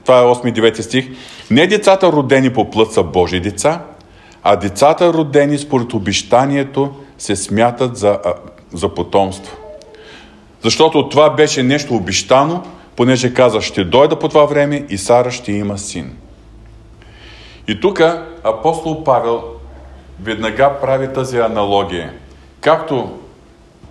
това 0.05 0.19
е 0.19 0.23
8-9 0.23 0.81
стих, 0.81 1.09
не 1.51 1.67
децата 1.67 2.11
родени 2.11 2.53
по 2.53 2.69
плът 2.69 2.93
са 2.93 3.03
Божи 3.03 3.39
деца, 3.39 3.81
а 4.43 4.55
децата 4.55 5.13
родени 5.13 5.57
според 5.57 5.93
обещанието 5.93 6.93
се 7.17 7.35
смятат 7.35 7.97
за, 7.97 8.19
за 8.73 8.89
потомство. 8.89 9.57
Защото 10.63 11.09
това 11.09 11.29
беше 11.29 11.63
нещо 11.63 11.95
обещано, 11.95 12.63
понеже 12.95 13.33
каза, 13.33 13.61
ще 13.61 13.83
дойда 13.83 14.19
по 14.19 14.29
това 14.29 14.45
време 14.45 14.85
и 14.89 14.97
Сара 14.97 15.31
ще 15.31 15.51
има 15.51 15.77
син. 15.77 16.17
И 17.67 17.79
тук 17.79 18.01
апостол 18.43 19.03
Павел 19.03 19.43
веднага 20.23 20.79
прави 20.81 21.13
тази 21.13 21.37
аналогия. 21.37 22.13
Както 22.61 23.19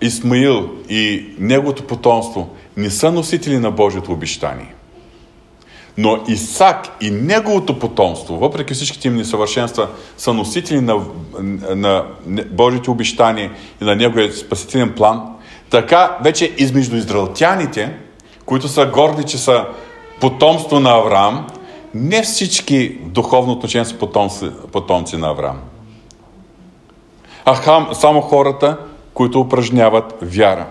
Исмаил 0.01 0.69
и 0.89 1.25
неговото 1.39 1.83
потомство 1.83 2.55
не 2.77 2.89
са 2.89 3.11
носители 3.11 3.57
на 3.57 3.71
Божието 3.71 4.11
обещание, 4.11 4.73
но 5.97 6.19
Исак 6.27 6.87
и 7.01 7.11
неговото 7.11 7.79
потомство, 7.79 8.37
въпреки 8.37 8.73
всичките 8.73 9.07
им 9.07 9.15
несъвършенства, 9.15 9.87
са 10.17 10.33
носители 10.33 10.81
на, 10.81 10.99
на 11.75 12.05
Божието 12.51 12.91
обещание 12.91 13.51
и 13.81 13.85
на 13.85 13.95
неговия 13.95 14.33
спасителен 14.33 14.93
план, 14.93 15.21
така 15.69 16.17
вече 16.23 16.53
измежду 16.57 16.95
израелтяните, 16.95 17.97
които 18.45 18.67
са 18.67 18.85
горди, 18.85 19.23
че 19.23 19.37
са 19.37 19.65
потомство 20.21 20.79
на 20.79 20.89
Авраам, 20.89 21.47
не 21.93 22.23
всички 22.23 22.97
духовно 23.01 23.53
отношение 23.53 23.85
са 23.85 23.97
потомци, 23.97 24.49
потомци 24.71 25.17
на 25.17 25.27
Авраам. 25.27 25.59
А 27.45 27.55
хам, 27.55 27.89
само 27.93 28.21
хората, 28.21 28.77
които 29.13 29.39
упражняват 29.39 30.13
вяра. 30.21 30.65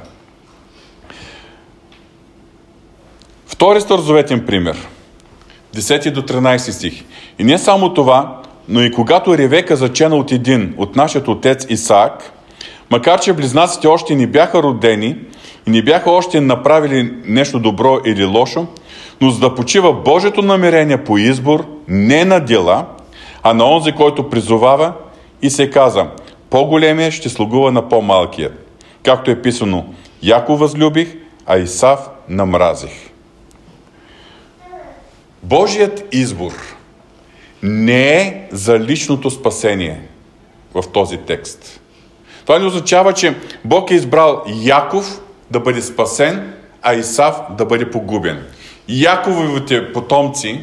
Втори 3.47 3.81
старозаветен 3.81 4.47
пример– 4.47 4.89
10 5.77 6.11
до 6.11 6.23
13 6.23 6.71
стих. 6.71 7.05
И 7.39 7.45
не 7.45 7.59
само 7.59 7.95
това, 7.95 8.41
но 8.69 8.83
и 8.83 8.93
когато 8.93 9.39
Ревека 9.39 9.77
зачена 9.77 10.17
от 10.17 10.33
един, 10.33 10.75
от 10.79 10.97
нашия 10.97 11.23
отец 11.27 11.67
Исаак, 11.69 12.33
макар 12.91 13.21
че 13.21 13.33
близнаците 13.33 13.87
още 13.87 14.15
не 14.15 14.27
бяха 14.27 14.63
родени 14.63 15.17
и 15.67 15.71
не 15.71 15.83
бяха 15.83 16.11
още 16.11 16.41
направили 16.41 17.13
нещо 17.25 17.59
добро 17.59 17.99
или 18.07 18.25
лошо, 18.25 18.67
но 19.21 19.31
за 19.31 19.41
да 19.41 19.55
почива 19.55 19.93
Божието 19.93 20.43
намерение 20.43 21.05
по 21.05 21.19
избор, 21.19 21.67
не 21.89 22.25
на 22.25 22.41
дела, 22.41 22.87
а 23.43 23.55
на 23.55 23.65
онзи, 23.65 23.93
който 23.93 24.31
призовава 24.31 24.93
и 25.43 25.51
се 25.51 25.71
каза, 25.71 26.07
по-големия 26.51 27.13
ще 27.13 27.29
слугува 27.29 27.73
на 27.73 27.89
по-малкия. 27.89 28.51
Както 29.03 29.31
е 29.31 29.43
писано, 29.43 29.85
Яко 30.23 30.57
възлюбих, 30.57 31.17
а 31.47 31.59
Исав 31.59 32.11
намразих. 32.29 33.10
Божият 35.43 36.05
избор 36.13 36.53
не 37.63 38.19
е 38.19 38.49
за 38.53 38.81
личното 38.81 39.31
спасение 39.31 40.01
в 40.75 40.83
този 40.93 41.17
текст. 41.17 41.81
Това 42.45 42.59
не 42.59 42.67
означава, 42.67 43.13
че 43.13 43.37
Бог 43.65 43.91
е 43.91 43.95
избрал 43.95 44.43
Яков 44.63 45.21
да 45.51 45.61
бъде 45.61 45.83
спасен, 45.83 46.53
а 46.83 46.95
Исав 46.95 47.37
да 47.59 47.65
бъде 47.65 47.91
погубен. 47.91 48.45
Якововите 48.89 49.93
потомци 49.93 50.61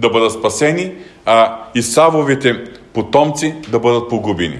да 0.00 0.10
бъдат 0.10 0.32
спасени, 0.32 0.92
а 1.26 1.58
Исавовите 1.74 2.64
потомци 2.92 3.54
да 3.68 3.78
бъдат 3.78 4.08
погубени. 4.08 4.58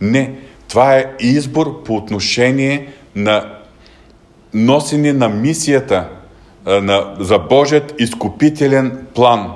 Не, 0.00 0.34
това 0.68 0.96
е 0.96 1.06
избор 1.20 1.82
по 1.82 1.96
отношение 1.96 2.92
на 3.14 3.54
носене 4.54 5.12
на 5.12 5.28
мисията 5.28 6.08
на, 6.70 7.14
за 7.18 7.38
Божият 7.38 7.94
изкупителен 7.98 9.06
план. 9.14 9.52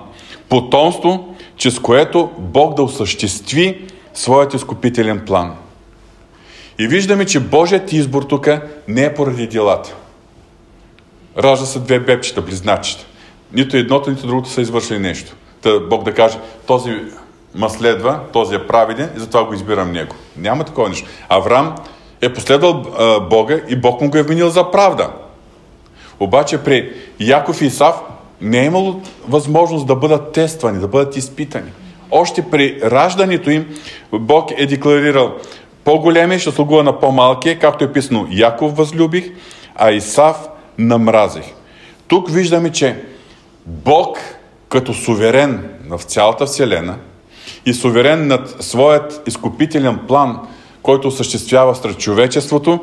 Потомство, 0.49 1.35
чрез 1.57 1.79
което 1.79 2.31
Бог 2.39 2.75
да 2.75 2.83
осъществи 2.83 3.85
своят 4.15 4.55
изкупителен 4.55 5.25
план. 5.27 5.55
И 6.79 6.87
виждаме, 6.87 7.27
че 7.27 7.41
Божият 7.41 7.93
избор 7.93 8.23
тук 8.23 8.49
не 8.89 9.05
е 9.05 9.15
поради 9.15 9.47
делата. 9.47 9.95
Ражда 11.39 11.67
се 11.67 11.79
две 11.79 12.01
бебчета, 12.01 12.43
близначета. 12.43 13.05
Нито 13.53 13.77
едното, 13.77 14.11
нито 14.11 14.27
другото 14.27 14.49
са 14.49 14.61
извършили 14.61 14.99
нещо. 14.99 15.35
Та 15.63 15.81
Бог 15.81 16.05
да 16.05 16.15
каже, 16.15 16.39
този 16.67 16.91
ма 17.55 17.71
следва, 17.71 18.21
този 18.33 18.55
е 18.55 18.67
праведен 18.67 19.11
и 19.17 19.21
затова 19.21 19.45
го 19.45 19.55
избирам 19.55 19.93
него. 19.93 20.15
Няма 20.37 20.65
такова 20.65 20.89
нещо. 20.89 21.09
Авраам 21.29 21.75
е 22.21 22.35
последвал 22.35 22.83
Бога 23.31 23.61
и 23.69 23.77
Бог 23.77 24.01
му 24.01 24.11
го 24.11 24.19
е 24.19 24.23
винил 24.23 24.51
за 24.51 24.71
правда. 24.71 25.11
Обаче 26.21 26.59
при 26.59 26.93
Яков 27.21 27.63
и 27.63 27.67
Исав 27.67 27.95
не 28.41 28.61
е 28.61 28.65
имало 28.65 29.01
възможност 29.29 29.87
да 29.87 29.95
бъдат 29.95 30.33
тествани, 30.33 30.81
да 30.81 30.89
бъдат 30.89 31.17
изпитани. 31.17 31.71
Още 32.11 32.51
при 32.51 32.81
раждането 32.83 33.51
им 33.51 33.67
Бог 34.13 34.51
е 34.57 34.67
декларирал 34.67 35.33
по-големия 35.85 36.39
ще 36.39 36.51
слугува 36.51 36.83
на 36.83 37.01
по-малкия, 37.01 37.59
както 37.59 37.85
е 37.85 37.93
писано 37.93 38.27
Яков 38.31 38.77
възлюбих, 38.77 39.31
а 39.77 39.91
Исав 39.91 40.49
намразих. 40.79 41.45
Тук 42.09 42.31
виждаме, 42.31 42.73
че 42.73 42.97
Бог 43.67 44.19
като 44.69 44.95
суверен 44.95 45.69
в 45.91 46.03
цялата 46.03 46.47
Вселена 46.47 46.97
и 47.67 47.75
суверен 47.75 48.27
над 48.27 48.57
своят 48.61 49.23
изкупителен 49.27 49.99
план, 50.09 50.39
който 50.83 51.09
осъществява 51.09 51.75
сред 51.75 51.99
човечеството, 51.99 52.81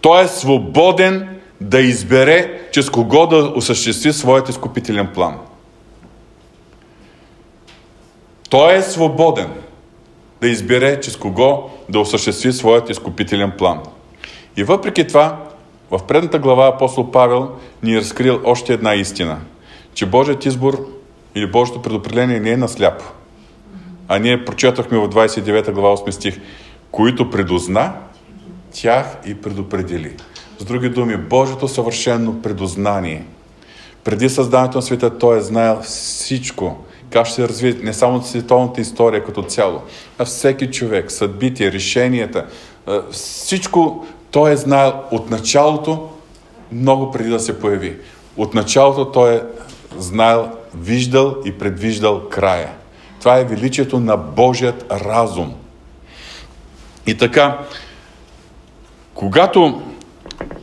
той 0.00 0.24
е 0.24 0.28
свободен 0.28 1.39
да 1.60 1.80
избере 1.80 2.68
чрез 2.72 2.90
кого 2.90 3.26
да 3.26 3.36
осъществи 3.36 4.12
своят 4.12 4.48
изкупителен 4.48 5.08
план. 5.14 5.38
Той 8.50 8.76
е 8.76 8.82
свободен 8.82 9.50
да 10.40 10.48
избере, 10.48 11.00
че 11.00 11.10
с 11.10 11.16
кого 11.16 11.70
да 11.88 12.00
осъществи 12.00 12.52
своят 12.52 12.90
изкупителен 12.90 13.52
план. 13.58 13.80
И 14.56 14.64
въпреки 14.64 15.06
това, 15.06 15.46
в 15.90 16.00
предната 16.08 16.38
глава 16.38 16.68
апостол 16.68 17.10
Павел 17.10 17.50
ни 17.82 17.94
е 17.94 18.00
разкрил 18.00 18.40
още 18.44 18.72
една 18.72 18.94
истина, 18.94 19.38
че 19.94 20.06
Божият 20.06 20.46
избор 20.46 20.86
или 21.34 21.50
Божието 21.50 21.82
предопределение 21.82 22.40
не 22.40 22.50
е 22.50 22.56
насляпо. 22.56 23.04
А 24.08 24.18
ние 24.18 24.44
прочетохме 24.44 24.98
в 24.98 25.08
29 25.08 25.72
глава 25.72 25.96
8 25.96 26.10
стих, 26.10 26.40
които 26.90 27.30
предозна, 27.30 27.92
тях 28.72 29.16
и 29.26 29.34
предопредели. 29.34 30.16
С 30.60 30.64
други 30.64 30.88
думи, 30.88 31.16
Божието 31.16 31.68
съвършено 31.68 32.42
предознание. 32.42 33.24
Преди 34.04 34.28
създаването 34.28 34.78
на 34.78 34.82
света 34.82 35.18
Той 35.18 35.38
е 35.38 35.40
знаел 35.40 35.80
всичко, 35.82 36.84
как 37.10 37.26
ще 37.26 37.34
се 37.34 37.48
развие 37.48 37.76
не 37.82 37.92
само 37.92 38.22
световната 38.22 38.80
история 38.80 39.24
като 39.24 39.42
цяло, 39.42 39.82
а 40.18 40.24
всеки 40.24 40.70
човек, 40.70 41.10
съдбите, 41.10 41.72
решенията, 41.72 42.46
всичко 43.10 44.06
той 44.30 44.52
е 44.52 44.56
знаел 44.56 44.92
от 45.10 45.30
началото, 45.30 46.08
много 46.72 47.10
преди 47.10 47.30
да 47.30 47.40
се 47.40 47.60
появи. 47.60 47.96
От 48.36 48.54
началото 48.54 49.12
той 49.12 49.34
е 49.34 49.42
знаел, 49.98 50.50
виждал 50.74 51.36
и 51.44 51.52
предвиждал 51.52 52.28
края. 52.28 52.70
Това 53.20 53.38
е 53.38 53.44
величието 53.44 54.00
на 54.00 54.16
Божият 54.16 54.86
разум. 54.90 55.54
И 57.06 57.16
така, 57.16 57.58
когато 59.14 59.82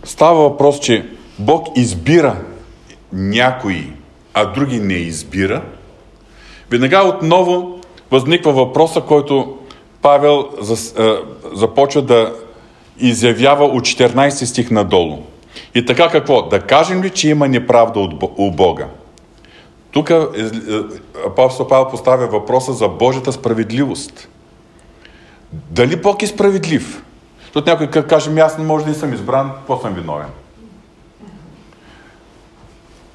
става 0.04 0.50
въпрос, 0.50 0.80
че 0.80 1.10
Бог 1.40 1.68
избира 1.76 2.36
някои, 3.14 3.94
а 4.34 4.46
други 4.46 4.80
не 4.80 4.94
избира, 4.94 5.62
веднага 6.72 7.08
отново 7.08 7.80
възниква 8.12 8.54
въпроса, 8.54 9.02
който 9.02 9.58
Павел 10.02 10.46
започва 11.54 12.02
да 12.02 12.34
изявява 13.00 13.66
от 13.66 13.84
14 13.84 14.30
стих 14.30 14.72
надолу. 14.72 15.18
И 15.76 15.86
така 15.86 16.10
какво? 16.10 16.42
Да 16.42 16.62
кажем 16.62 17.04
ли, 17.04 17.10
че 17.10 17.30
има 17.30 17.48
неправда 17.48 18.10
у 18.38 18.52
Бога? 18.52 18.88
Тук 19.92 20.10
е, 20.10 20.14
е, 20.14 20.20
апостол 21.28 21.68
Павел 21.68 21.88
поставя 21.88 22.28
въпроса 22.28 22.74
за 22.74 22.88
Божията 22.88 23.32
справедливост. 23.32 24.30
Дали 25.54 25.96
Бог 25.96 26.24
е 26.24 26.28
справедлив? 26.28 27.04
Защото 27.48 27.70
някой 27.70 28.04
каже, 28.04 28.40
аз 28.40 28.58
не 28.58 28.66
може 28.66 28.86
да 28.86 28.92
не 28.92 28.98
съм 28.98 29.14
избран, 29.14 29.52
какво 29.58 29.82
съм 29.82 29.94
виновен? 29.94 30.28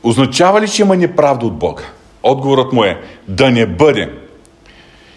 Означава 0.03 0.61
ли, 0.61 0.69
че 0.69 0.83
има 0.83 0.97
неправда 0.97 1.47
от 1.47 1.59
Бога? 1.59 1.83
Отговорът 2.23 2.73
му 2.73 2.85
е 2.85 3.01
да 3.29 3.51
не 3.51 3.67
бъде. 3.67 4.13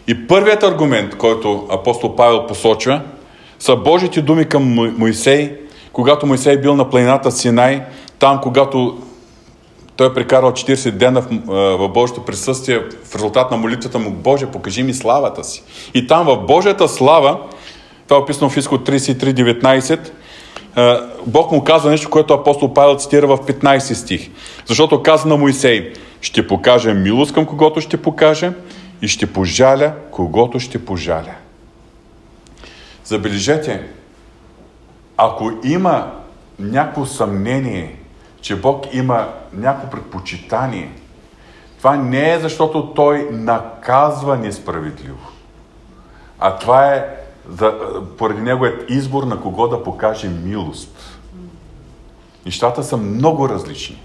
И 0.07 0.27
първият 0.27 0.63
аргумент, 0.63 1.17
който 1.17 1.67
апостол 1.71 2.15
Павел 2.15 2.47
посочва, 2.47 3.01
са 3.59 3.75
Божите 3.75 4.21
думи 4.21 4.45
към 4.45 4.63
Моисей, 4.97 5.57
когато 5.93 6.25
Моисей 6.25 6.57
бил 6.57 6.75
на 6.75 6.89
планината 6.89 7.31
Синай, 7.31 7.83
там 8.19 8.39
когато 8.41 8.97
той 9.95 10.07
е 10.07 10.13
прекарал 10.13 10.51
40 10.51 10.91
дена 10.91 11.21
в, 11.21 11.27
в 11.77 11.89
Божието 11.89 12.25
присъствие 12.25 12.79
в 13.03 13.15
резултат 13.15 13.51
на 13.51 13.57
молитвата 13.57 13.99
му, 13.99 14.11
Боже, 14.11 14.45
покажи 14.45 14.83
ми 14.83 14.93
славата 14.93 15.43
си. 15.43 15.63
И 15.93 16.07
там 16.07 16.25
в 16.25 16.37
Божията 16.37 16.87
слава, 16.87 17.39
това 18.07 18.17
е 18.17 18.19
описано 18.19 18.49
в 18.49 18.57
изход 18.57 18.89
33.19, 18.89 20.11
Бог 21.25 21.51
му 21.51 21.63
казва 21.63 21.91
нещо, 21.91 22.09
което 22.09 22.33
апостол 22.33 22.73
Павел 22.73 22.95
цитира 22.95 23.27
в 23.27 23.37
15 23.37 23.93
стих. 23.93 24.29
Защото 24.65 25.03
каза 25.03 25.27
на 25.27 25.37
Моисей, 25.37 25.93
ще 26.21 26.47
покажа 26.47 26.93
милост 26.93 27.33
към 27.33 27.45
когото 27.45 27.81
ще 27.81 28.01
покажа 28.01 28.53
и 29.01 29.07
ще 29.07 29.33
пожаля 29.33 29.93
когото 30.11 30.59
ще 30.59 30.85
пожаля. 30.85 31.33
Забележете, 33.03 33.83
ако 35.17 35.51
има 35.63 36.11
някакво 36.59 37.05
съмнение, 37.05 37.95
че 38.41 38.55
Бог 38.55 38.85
има 38.93 39.27
някакво 39.53 39.89
предпочитание, 39.89 40.91
това 41.77 41.95
не 41.95 42.33
е 42.33 42.39
защото 42.39 42.93
Той 42.93 43.27
наказва 43.31 44.37
несправедливо, 44.37 45.27
а 46.39 46.57
това 46.57 46.93
е 46.93 47.05
за, 47.49 47.73
поради 48.17 48.41
Неговият 48.41 48.89
избор 48.89 49.23
на 49.23 49.41
кого 49.41 49.67
да 49.67 49.83
покаже 49.83 50.29
милост. 50.29 51.19
Нещата 52.45 52.83
са 52.83 52.97
много 52.97 53.49
различни. 53.49 54.01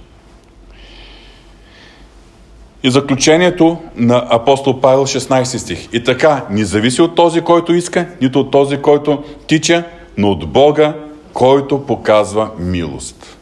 И 2.82 2.90
заключението 2.90 3.78
на 3.96 4.26
апостол 4.30 4.80
Павел 4.80 5.06
16 5.06 5.56
стих. 5.56 5.88
И 5.92 6.04
така, 6.04 6.46
не 6.50 6.64
зависи 6.64 7.02
от 7.02 7.14
този, 7.14 7.40
който 7.40 7.74
иска, 7.74 8.08
нито 8.20 8.40
от 8.40 8.50
този, 8.50 8.76
който 8.76 9.24
тича, 9.46 9.84
но 10.16 10.30
от 10.30 10.48
Бога, 10.48 10.94
който 11.32 11.86
показва 11.86 12.50
милост. 12.58 13.36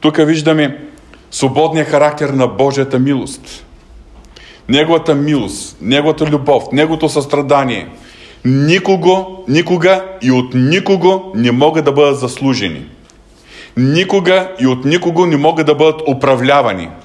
Тук 0.00 0.16
виждаме 0.16 0.84
свободния 1.30 1.84
характер 1.84 2.28
на 2.28 2.46
Божията 2.46 2.98
милост. 2.98 3.64
Неговата 4.68 5.14
милост, 5.14 5.76
Неговата 5.80 6.26
любов, 6.26 6.64
Неговото 6.72 7.08
състрадание 7.08 7.88
никого, 8.44 9.44
никога 9.48 10.04
и 10.22 10.30
от 10.30 10.54
никого 10.54 11.32
не 11.34 11.52
могат 11.52 11.84
да 11.84 11.92
бъдат 11.92 12.18
заслужени. 12.18 12.86
Никога 13.76 14.52
и 14.60 14.66
от 14.66 14.84
никого 14.84 15.26
не 15.26 15.36
могат 15.36 15.66
да 15.66 15.74
бъдат 15.74 16.02
управлявани– 16.08 16.88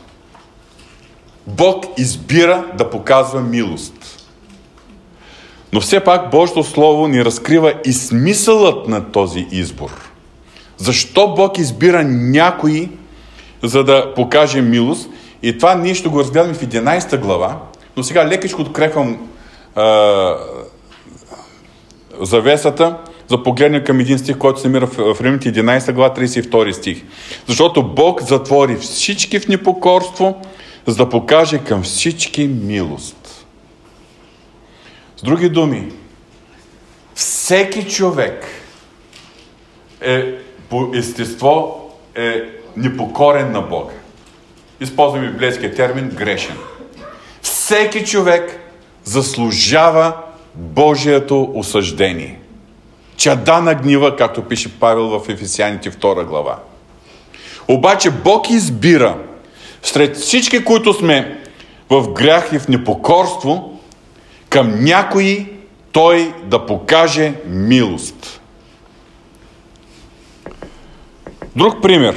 Бог 1.50 1.86
избира 1.98 2.66
да 2.78 2.90
показва 2.90 3.42
милост. 3.42 4.28
Но 5.74 5.82
все 5.82 6.00
пак 6.00 6.32
Божието 6.32 6.64
Слово 6.64 7.08
ни 7.08 7.26
разкрива 7.26 7.74
и 7.86 7.94
смисълът 7.94 8.88
на 8.88 9.12
този 9.12 9.48
избор. 9.52 9.90
Защо 10.78 11.34
Бог 11.34 11.58
избира 11.58 12.04
някои, 12.04 12.90
за 13.64 13.84
да 13.84 14.14
покаже 14.14 14.62
милост? 14.62 15.10
И 15.44 15.58
това 15.58 15.76
ние 15.76 15.96
ще 15.96 16.10
го 16.10 16.20
разгледаме 16.20 16.54
в 16.54 16.62
11 16.62 17.20
глава, 17.20 17.58
но 17.98 18.04
сега 18.04 18.28
лекичко 18.28 18.62
открепвам 18.62 19.30
завесата, 22.20 22.98
за 23.28 23.44
погледне 23.44 23.84
към 23.84 24.00
един 24.00 24.20
стих, 24.20 24.38
който 24.38 24.60
се 24.60 24.68
намира 24.68 24.88
в, 24.88 25.22
Римите 25.22 25.54
11 25.54 25.94
глава 25.94 26.16
32 26.16 26.72
стих. 26.72 27.04
Защото 27.48 27.84
Бог 27.84 28.22
затвори 28.22 28.76
всички 28.76 29.40
в 29.40 29.48
непокорство, 29.48 30.42
за 30.86 30.96
да 30.96 31.10
покаже 31.10 31.58
към 31.58 31.84
всички 31.84 32.48
милост. 32.48 33.46
С 35.18 35.22
други 35.22 35.50
думи, 35.50 35.92
всеки 37.16 37.88
човек 37.92 38.46
е 40.02 40.36
по 40.70 40.92
естество 40.96 41.90
е 42.16 42.42
непокорен 42.78 43.52
на 43.52 43.62
Бога. 43.62 43.94
Използваме 44.80 45.32
библейския 45.32 45.76
термин 45.76 46.10
грешен. 46.10 46.56
Всеки 47.42 48.06
човек 48.06 48.60
заслужава 49.04 50.14
Божието 50.60 51.52
осъждение. 51.54 52.40
Чада 53.18 53.62
на 53.62 53.76
гнива, 53.76 54.16
както 54.16 54.42
пише 54.42 54.80
Павел 54.80 55.20
в 55.20 55.30
Ефесяните 55.30 55.92
2 55.92 56.26
глава. 56.26 56.60
Обаче 57.68 58.12
Бог 58.12 58.50
избира 58.50 59.18
сред 59.84 60.18
всички, 60.18 60.64
които 60.64 60.94
сме 60.94 61.40
в 61.90 62.14
грях 62.14 62.50
и 62.54 62.60
в 62.60 62.68
непокорство, 62.68 63.80
към 64.50 64.84
някои 64.84 65.48
той 65.92 66.34
да 66.44 66.66
покаже 66.66 67.34
милост. 67.46 68.42
Друг 71.56 71.82
пример. 71.82 72.16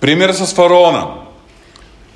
Пример 0.00 0.32
с 0.32 0.54
фараона. 0.54 1.06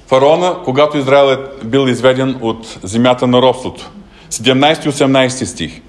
Фараона, 0.07 0.57
когато 0.65 0.99
Израел 0.99 1.33
е 1.33 1.65
бил 1.65 1.88
изведен 1.88 2.38
от 2.41 2.79
земята 2.83 3.27
на 3.27 3.43
робството. 3.43 3.91
17 4.33 4.87
и 4.87 4.92
18 4.92 5.45
стих. 5.45 5.81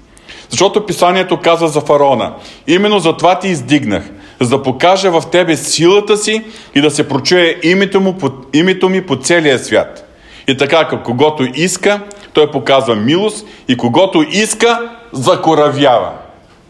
Защото 0.50 0.86
писанието 0.86 1.40
казва 1.40 1.68
за 1.68 1.80
фараона. 1.80 2.32
Именно 2.66 2.98
за 2.98 3.16
това 3.16 3.38
ти 3.38 3.48
издигнах– 3.48 4.04
за 4.40 4.48
да 4.48 4.62
покажа 4.62 5.10
в 5.10 5.22
тебе 5.30 5.56
силата 5.56 6.16
си 6.16 6.44
и 6.74 6.80
да 6.80 6.90
се 6.90 7.08
прочуе 7.08 7.56
името, 7.62 8.00
му, 8.00 8.16
името 8.52 8.88
ми 8.88 9.06
по 9.06 9.16
целия 9.16 9.58
свят. 9.58 10.10
И 10.48 10.56
така, 10.56 10.88
към 10.88 11.02
когото 11.02 11.48
иска, 11.54 12.00
той 12.32 12.50
показва 12.50 12.94
милост 12.94 13.46
и 13.68 13.76
когото 13.76 14.24
иска, 14.30 14.90
закоравява. 15.12 16.12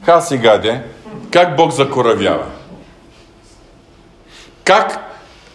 Ха 0.04 0.20
сега 0.20 0.58
де, 0.58 0.82
как 1.30 1.56
Бог 1.56 1.72
закоравява? 1.72 2.44
Как 4.64 5.10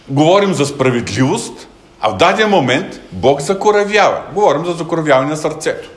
говорим 0.09 0.53
за 0.53 0.65
справедливост, 0.65 1.67
а 2.01 2.09
в 2.09 2.17
даден 2.17 2.49
момент 2.49 2.99
Бог 3.11 3.41
закоравява. 3.41 4.21
Говорим 4.33 4.65
за 4.65 4.73
закоравяване 4.73 5.29
на 5.29 5.37
сърцето. 5.37 5.89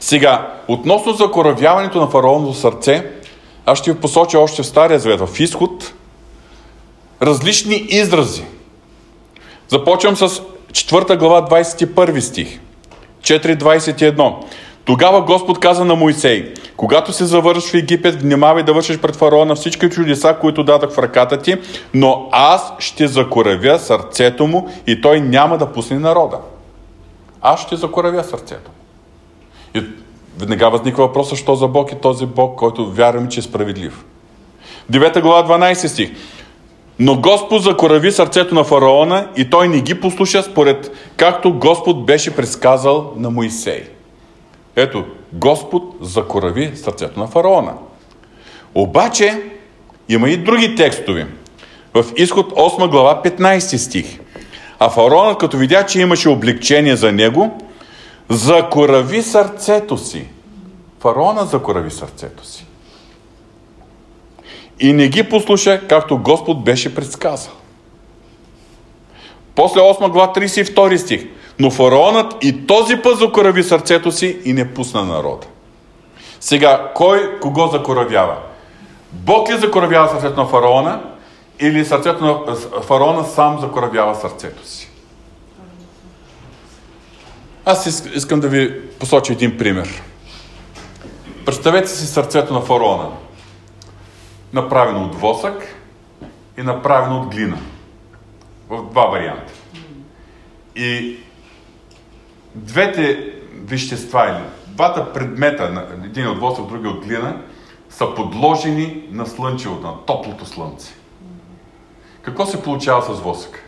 Сега, 0.00 0.52
относно 0.68 1.12
закоравяването 1.12 2.00
на 2.00 2.06
фараоновото 2.06 2.58
сърце, 2.58 3.10
аз 3.66 3.78
ще 3.78 3.92
ви 3.92 4.00
посоча 4.00 4.38
още 4.38 4.62
в 4.62 4.66
Стария 4.66 4.98
Завет, 4.98 5.20
в 5.20 5.40
изход, 5.40 5.92
различни 7.22 7.74
изрази. 7.88 8.44
Започвам 9.68 10.16
с 10.16 10.42
4 10.72 11.18
глава 11.18 11.48
21 11.48 12.20
стих. 12.20 12.60
4.21 13.22 14.34
Тогава 14.84 15.22
Господ 15.22 15.60
каза 15.60 15.84
на 15.84 15.94
Моисей, 15.94 16.54
когато 16.76 17.12
се 17.12 17.24
завършиш 17.24 17.70
в 17.70 17.74
Египет, 17.74 18.22
внимавай 18.22 18.62
да 18.62 18.72
вършиш 18.72 18.98
пред 18.98 19.16
фараона 19.16 19.54
всички 19.54 19.90
чудеса, 19.90 20.36
които 20.40 20.64
дадах 20.64 20.90
в 20.90 20.98
ръката 20.98 21.42
ти, 21.42 21.56
но 21.94 22.28
аз 22.32 22.72
ще 22.78 23.06
закоравя 23.06 23.78
сърцето 23.78 24.46
му 24.46 24.68
и 24.86 25.00
той 25.00 25.20
няма 25.20 25.58
да 25.58 25.72
пусне 25.72 25.98
народа. 25.98 26.38
Аз 27.42 27.60
ще 27.60 27.76
закоравя 27.76 28.24
сърцето 28.24 28.70
му. 28.70 28.83
И 29.74 29.82
веднага 30.38 30.70
възниква 30.70 31.06
въпроса, 31.06 31.36
що 31.36 31.54
за 31.54 31.68
Бог 31.68 31.92
е 31.92 31.98
този 31.98 32.26
Бог, 32.26 32.58
който 32.58 32.90
вярваме, 32.90 33.28
че 33.28 33.40
е 33.40 33.42
справедлив. 33.42 34.04
9 34.92 35.20
глава 35.20 35.58
12 35.58 35.86
стих. 35.86 36.10
Но 36.98 37.20
Господ 37.20 37.62
закорави 37.62 38.12
сърцето 38.12 38.54
на 38.54 38.64
фараона 38.64 39.28
и 39.36 39.50
той 39.50 39.68
не 39.68 39.80
ги 39.80 40.00
послуша 40.00 40.42
според 40.42 40.90
както 41.16 41.52
Господ 41.52 42.06
беше 42.06 42.36
предсказал 42.36 43.12
на 43.16 43.30
Моисей. 43.30 43.82
Ето, 44.76 45.04
Господ 45.32 45.82
закорави 46.00 46.76
сърцето 46.76 47.20
на 47.20 47.26
фараона. 47.26 47.72
Обаче, 48.74 49.42
има 50.08 50.30
и 50.30 50.36
други 50.36 50.74
текстови. 50.74 51.26
В 51.94 52.04
изход 52.16 52.52
8 52.52 52.90
глава 52.90 53.22
15 53.24 53.76
стих. 53.76 54.18
А 54.78 54.90
фараонът, 54.90 55.38
като 55.38 55.56
видя, 55.56 55.86
че 55.86 56.00
имаше 56.00 56.28
облегчение 56.28 56.96
за 56.96 57.12
него, 57.12 57.63
закорави 58.28 59.22
сърцето 59.22 59.98
си. 59.98 60.28
Фараона 61.00 61.44
закорави 61.44 61.90
сърцето 61.90 62.46
си. 62.46 62.66
И 64.80 64.92
не 64.92 65.08
ги 65.08 65.28
послуша, 65.28 65.80
както 65.88 66.18
Господ 66.18 66.64
беше 66.64 66.94
предсказал. 66.94 67.52
После 69.54 69.80
8 69.80 70.10
глава 70.10 70.32
32 70.32 70.96
стих. 70.96 71.26
Но 71.58 71.70
фараонът 71.70 72.44
и 72.44 72.66
този 72.66 72.96
път 72.96 73.18
закорави 73.18 73.62
сърцето 73.62 74.12
си 74.12 74.38
и 74.44 74.52
не 74.52 74.74
пусна 74.74 75.04
народа. 75.04 75.46
Сега, 76.40 76.90
кой 76.94 77.38
кого 77.40 77.66
закоравява? 77.66 78.36
Бог 79.12 79.50
ли 79.50 79.58
закоравява 79.58 80.08
сърцето 80.08 80.40
на 80.40 80.46
фараона 80.46 81.02
или 81.60 81.84
сърцето 81.84 82.24
на 82.24 82.54
фараона 82.82 83.24
сам 83.24 83.60
закоравява 83.60 84.14
сърцето 84.14 84.66
си? 84.66 84.90
Аз 87.66 87.86
искам 88.14 88.40
да 88.40 88.48
ви 88.48 88.88
посоча 88.90 89.32
един 89.32 89.58
пример. 89.58 90.02
Представете 91.46 91.88
си 91.88 92.06
сърцето 92.06 92.54
на 92.54 92.60
фараона. 92.60 93.10
Направено 94.52 95.04
от 95.04 95.14
восък 95.14 95.76
и 96.58 96.62
направено 96.62 97.20
от 97.20 97.34
глина. 97.34 97.58
В 98.68 98.90
два 98.90 99.06
варианта. 99.06 99.52
И 100.76 101.16
двете 102.54 103.32
вещества 103.54 104.28
или 104.30 104.74
двата 104.74 105.12
предмета, 105.12 105.86
един 106.04 106.28
от 106.28 106.40
восък, 106.40 106.66
други 106.66 106.88
от 106.88 107.06
глина, 107.06 107.36
са 107.90 108.14
подложени 108.14 109.08
на 109.10 109.26
слънчевото, 109.26 109.86
на 109.86 110.04
топлото 110.06 110.46
слънце. 110.46 110.94
Какво 112.22 112.46
се 112.46 112.62
получава 112.62 113.14
с 113.14 113.20
восък? 113.20 113.62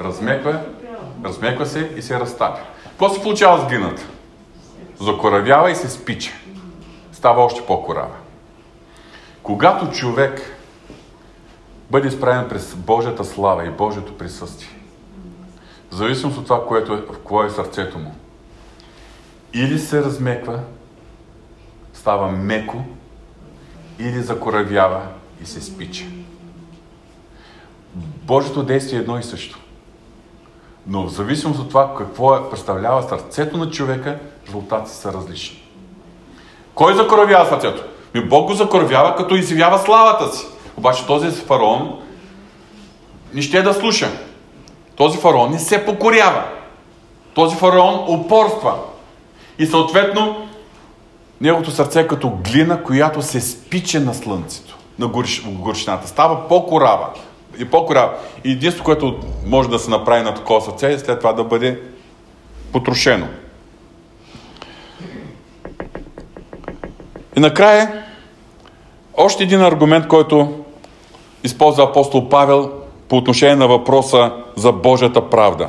Размеква, 0.00 0.60
размеква 1.24 1.66
се 1.66 1.92
и 1.96 2.02
се 2.02 2.20
разтапя. 2.20 2.60
Какво 3.02 3.14
се 3.14 3.22
получава 3.22 3.62
с 3.62 3.68
глината? 3.68 4.02
Закоравява 5.00 5.70
и 5.70 5.76
се 5.76 5.90
спича. 5.90 6.32
Става 7.12 7.44
още 7.44 7.66
по-корава. 7.66 8.16
Когато 9.42 9.90
човек 9.90 10.56
бъде 11.90 12.08
изправен 12.08 12.48
през 12.48 12.74
Божията 12.74 13.24
слава 13.24 13.66
и 13.66 13.70
Божието 13.70 14.18
присъствие, 14.18 14.80
в 15.90 15.94
зависимост 15.94 16.38
от 16.38 16.44
това, 16.44 16.66
което 16.66 16.92
е, 16.92 16.96
в 16.96 17.18
кое 17.24 17.46
е 17.46 17.50
сърцето 17.50 17.98
му, 17.98 18.14
или 19.54 19.78
се 19.78 20.02
размеква, 20.02 20.60
става 21.92 22.28
меко, 22.28 22.84
или 23.98 24.22
закоравява 24.22 25.02
и 25.42 25.46
се 25.46 25.60
спича. 25.60 26.04
Божието 28.24 28.62
действие 28.62 28.98
е 28.98 29.02
едно 29.02 29.18
и 29.18 29.22
също. 29.22 29.61
Но 30.86 31.02
в 31.02 31.12
зависимост 31.12 31.60
от 31.60 31.68
това 31.68 31.94
какво 31.98 32.36
е, 32.36 32.50
представлява 32.50 33.08
сърцето 33.08 33.56
на 33.56 33.70
човека, 33.70 34.18
резултатите 34.46 34.96
са 34.96 35.12
различни. 35.12 35.62
Кой 36.74 36.94
закоравява 36.94 37.48
сърцето? 37.48 37.84
Ми 38.14 38.28
Бог 38.28 38.46
го 38.46 38.54
закоравява, 38.54 39.16
като 39.16 39.34
изявява 39.34 39.78
славата 39.78 40.36
си. 40.36 40.46
Обаче 40.76 41.06
този 41.06 41.30
фараон 41.30 41.98
не 43.34 43.42
ще 43.42 43.58
е 43.58 43.62
да 43.62 43.74
слуша. 43.74 44.10
Този 44.96 45.18
фараон 45.18 45.50
не 45.50 45.58
се 45.58 45.84
покорява. 45.84 46.44
Този 47.34 47.56
фараон 47.56 48.04
упорства. 48.08 48.74
И 49.58 49.66
съответно, 49.66 50.48
неговото 51.40 51.70
сърце 51.70 52.00
е 52.00 52.08
като 52.08 52.30
глина, 52.30 52.82
която 52.82 53.22
се 53.22 53.40
спича 53.40 54.00
на 54.00 54.14
слънцето, 54.14 54.76
на 54.98 55.08
горщината. 55.46 56.08
Става 56.08 56.48
по-корава 56.48 57.08
и 57.58 57.64
по-корява. 57.64 58.12
И 58.44 58.52
единството, 58.52 58.84
което 58.84 59.16
може 59.46 59.68
да 59.68 59.78
се 59.78 59.90
направи 59.90 60.22
на 60.22 60.34
такова 60.34 60.60
сърце, 60.60 60.92
е 60.92 60.98
след 60.98 61.18
това 61.18 61.32
да 61.32 61.44
бъде 61.44 61.80
потрошено. 62.72 63.26
И 67.36 67.40
накрая, 67.40 68.04
още 69.16 69.42
един 69.42 69.60
аргумент, 69.62 70.08
който 70.08 70.64
използва 71.44 71.84
апостол 71.84 72.28
Павел 72.28 72.70
по 73.08 73.16
отношение 73.16 73.56
на 73.56 73.68
въпроса 73.68 74.32
за 74.56 74.72
Божията 74.72 75.30
правда. 75.30 75.68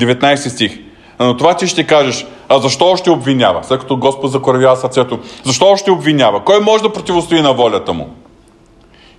19 0.00 0.48
стих. 0.48 0.78
Но 1.20 1.36
това 1.36 1.56
ти 1.56 1.66
ще 1.66 1.86
кажеш, 1.86 2.26
а 2.48 2.58
защо 2.58 2.86
още 2.86 3.10
обвинява? 3.10 3.64
След 3.64 3.80
като 3.80 3.96
Господ 3.96 4.30
закоравява 4.30 4.76
сърцето. 4.76 5.18
Защо 5.44 5.66
още 5.66 5.90
обвинява? 5.90 6.44
Кой 6.44 6.60
може 6.60 6.82
да 6.82 6.92
противостои 6.92 7.42
на 7.42 7.52
волята 7.52 7.92
му? 7.92 8.08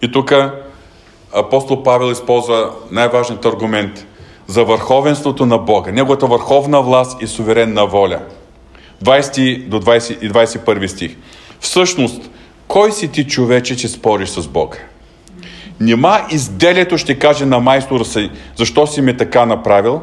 И 0.01 0.11
тук 0.11 0.33
апостол 1.33 1.83
Павел 1.83 2.11
използва 2.11 2.71
най-важният 2.91 3.45
аргумент 3.45 4.05
за 4.47 4.63
върховенството 4.63 5.45
на 5.45 5.57
Бога, 5.57 5.91
неговата 5.91 6.27
върховна 6.27 6.81
власт 6.81 7.21
и 7.21 7.27
суверенна 7.27 7.85
воля. 7.85 8.19
20 9.03 9.67
до 9.67 9.81
20 9.81 10.19
и 10.19 10.31
21 10.31 10.87
стих. 10.87 11.15
Всъщност, 11.59 12.29
кой 12.67 12.91
си 12.91 13.11
ти 13.11 13.27
човече, 13.27 13.77
че 13.77 13.87
спориш 13.87 14.29
с 14.29 14.47
Бога? 14.47 14.77
Нима 15.79 16.21
изделието 16.31 16.97
ще 16.97 17.19
каже 17.19 17.45
на 17.45 17.59
майстора 17.59 18.05
си, 18.05 18.29
защо 18.55 18.87
си 18.87 19.01
ме 19.01 19.17
така 19.17 19.45
направил? 19.45 20.01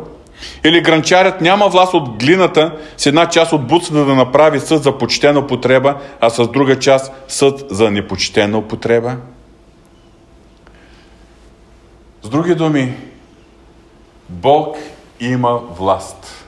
Или 0.64 0.80
гранчарят 0.80 1.40
няма 1.40 1.68
власт 1.68 1.94
от 1.94 2.18
глината 2.18 2.72
с 2.96 3.06
една 3.06 3.26
част 3.28 3.52
от 3.52 3.66
буцата 3.66 4.04
да 4.04 4.14
направи 4.14 4.60
съд 4.60 4.82
за 4.82 4.98
почтена 4.98 5.40
употреба, 5.40 5.94
а 6.20 6.30
с 6.30 6.48
друга 6.48 6.78
част 6.78 7.12
съд 7.28 7.64
за 7.70 7.90
непочтена 7.90 8.58
употреба? 8.58 9.16
С 12.26 12.28
други 12.28 12.54
думи, 12.54 12.96
Бог 14.28 14.76
има 15.20 15.60
власт. 15.78 16.46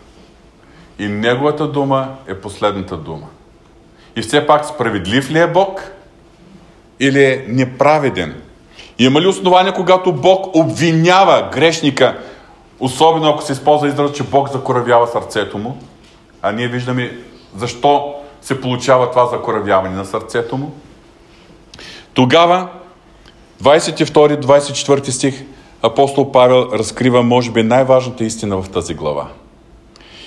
И 0.99 1.09
Неговата 1.09 1.69
дума 1.69 2.09
е 2.27 2.35
последната 2.35 2.97
дума. 2.97 3.27
И 4.17 4.23
все 4.23 4.47
пак 4.47 4.67
справедлив 4.67 5.31
ли 5.31 5.39
е 5.39 5.47
Бог? 5.47 5.91
Или 7.01 7.25
е 7.25 7.45
неправеден? 7.49 8.43
Има 8.99 9.21
ли 9.21 9.27
основание, 9.27 9.73
когато 9.73 10.13
Бог 10.13 10.57
обвинява 10.57 11.51
грешника, 11.53 12.19
особено 12.81 13.29
ако 13.29 13.43
се 13.43 13.53
използва 13.53 13.89
израз, 13.89 14.13
че 14.13 14.23
Бог 14.23 14.53
закоравява 14.53 15.07
сърцето 15.07 15.59
му? 15.59 15.79
А 16.43 16.53
ние 16.53 16.69
виждаме 16.69 17.19
защо 17.57 18.15
се 18.43 18.61
получава 18.61 19.11
това 19.11 19.27
закоравяване 19.27 19.97
на 19.97 20.05
сърцето 20.05 20.57
му. 20.57 20.73
Тогава, 22.15 22.69
22-24 23.63 25.11
стих, 25.11 25.45
апостол 25.83 26.33
Павел 26.33 26.69
разкрива, 26.73 27.23
може 27.23 27.51
би, 27.51 27.63
най-важната 27.63 28.25
истина 28.25 28.63
в 28.63 28.69
тази 28.69 28.95
глава. 28.95 29.29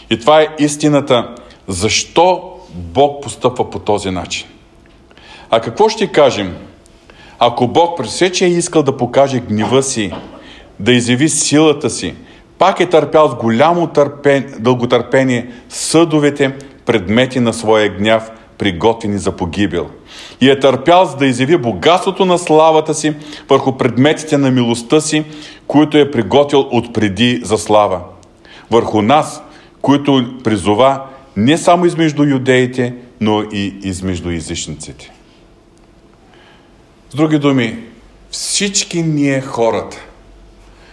И 0.10 0.20
това 0.20 0.42
е 0.42 0.48
истината, 0.60 1.36
защо 1.68 2.54
Бог 2.74 3.24
постъпва 3.24 3.70
по 3.70 3.80
този 3.80 4.12
начин. 4.12 4.48
А 5.50 5.60
какво 5.60 5.90
ще 5.90 6.08
кажем, 6.08 6.56
ако 7.40 7.68
Бог 7.68 7.98
при 7.98 8.08
все, 8.08 8.32
че 8.32 8.46
е 8.46 8.50
искал 8.50 8.84
да 8.84 8.98
покаже 8.98 9.40
гнева 9.40 9.84
си, 9.84 10.14
да 10.80 10.92
изяви 10.92 11.30
силата 11.30 11.90
си, 11.90 12.16
пак 12.58 12.80
е 12.80 12.90
търпял 12.90 13.30
с 13.30 13.36
голямо 13.36 13.88
търпен, 13.88 14.54
дълготърпение 14.60 15.52
съдовете, 15.70 16.56
предмети 16.86 17.40
на 17.40 17.54
своя 17.54 17.90
гняв, 17.90 18.32
приготвени 18.62 19.18
за 19.18 19.32
погибел. 19.32 19.90
И 20.42 20.50
е 20.50 20.60
търпял 20.60 21.06
за 21.06 21.18
да 21.18 21.26
изяви 21.26 21.58
богатството 21.58 22.26
на 22.26 22.38
славата 22.38 22.94
си 22.94 23.14
върху 23.50 23.78
предметите 23.78 24.38
на 24.38 24.52
милостта 24.52 25.02
си, 25.02 25.24
които 25.68 25.98
е 25.98 26.12
приготвил 26.12 26.68
отпреди 26.72 27.42
за 27.44 27.58
слава. 27.58 28.02
Върху 28.72 29.02
нас, 29.02 29.42
които 29.82 30.38
призова 30.44 31.04
не 31.36 31.58
само 31.58 31.86
измежду 31.86 32.24
юдеите, 32.24 32.94
но 33.22 33.44
и 33.52 33.76
измежду 33.84 34.30
езичниците. 34.30 35.12
С 37.10 37.16
други 37.16 37.40
думи, 37.40 37.80
всички 38.32 39.04
ние 39.04 39.42
хората 39.42 39.98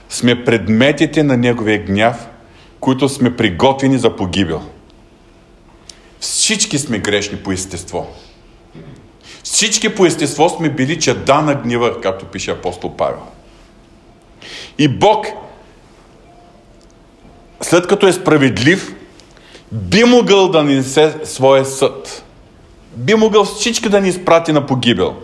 сме 0.09 0.45
предметите 0.45 1.23
на 1.23 1.37
Неговия 1.37 1.85
гняв, 1.85 2.29
които 2.81 3.09
сме 3.09 3.37
приготвени 3.37 3.99
за 3.99 4.17
погибел. 4.17 4.63
Всички 6.21 6.79
сме 6.79 6.99
грешни 6.99 7.39
по 7.39 7.53
естество. 7.53 8.07
Всички 9.43 9.95
по 9.95 10.07
естество 10.07 10.49
сме 10.49 10.71
били 10.71 11.01
чеда 11.01 11.41
на 11.41 11.55
гнева, 11.55 12.01
както 12.01 12.25
пише 12.25 12.51
апостол 12.51 12.97
Павел. 12.97 13.23
И 14.79 14.89
Бог, 14.89 15.27
след 17.63 17.87
като 17.87 18.07
е 18.07 18.13
справедлив, 18.13 18.95
би 19.73 20.05
могъл 20.05 20.49
да 20.49 20.63
несе 20.63 21.17
своя 21.25 21.65
съд. 21.65 22.25
Би 22.97 23.15
могъл 23.15 23.45
всички 23.45 23.89
да 23.89 24.01
ни 24.01 24.09
изпрати 24.09 24.53
на 24.53 24.67
погибел. 24.67 25.17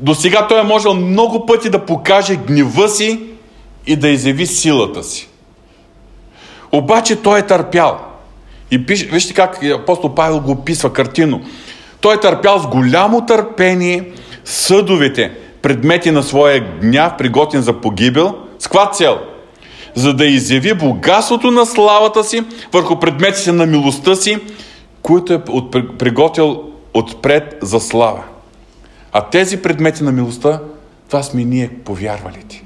До 0.00 0.14
сега 0.14 0.48
той 0.48 0.60
е 0.60 0.62
можел 0.62 0.94
много 0.94 1.46
пъти 1.46 1.70
да 1.70 1.86
покаже 1.86 2.36
гнева 2.36 2.88
си 2.88 3.20
и 3.86 3.96
да 3.96 4.08
изяви 4.08 4.46
силата 4.46 5.04
си. 5.04 5.28
Обаче 6.72 7.16
той 7.16 7.38
е 7.38 7.46
търпял. 7.46 8.13
И 8.74 8.86
пише, 8.86 9.06
вижте 9.06 9.34
как 9.34 9.62
апостол 9.62 10.14
Павел 10.14 10.40
го 10.40 10.50
описва 10.50 10.92
картино. 10.92 11.40
Той 12.00 12.14
е 12.14 12.20
търпял 12.20 12.58
с 12.58 12.66
голямо 12.66 13.26
търпение 13.26 14.10
съдовете, 14.44 15.32
предмети 15.62 16.10
на 16.10 16.22
своя 16.22 16.78
гняв, 16.80 17.16
приготен 17.18 17.62
за 17.62 17.80
погибел. 17.80 18.34
С 18.58 18.66
каква 18.66 18.90
цел? 18.90 19.18
За 19.94 20.14
да 20.14 20.26
изяви 20.26 20.74
богатството 20.74 21.50
на 21.50 21.66
славата 21.66 22.24
си 22.24 22.44
върху 22.72 23.00
предметите 23.00 23.52
на 23.52 23.66
милостта 23.66 24.14
си, 24.14 24.38
които 25.02 25.32
е 25.32 25.42
приготвил 25.98 26.62
отпред 26.94 27.58
за 27.62 27.80
слава. 27.80 28.22
А 29.12 29.20
тези 29.20 29.62
предмети 29.62 30.04
на 30.04 30.12
милостта, 30.12 30.60
това 31.08 31.22
сме 31.22 31.44
ние 31.44 31.70
повярвалите. 31.84 32.64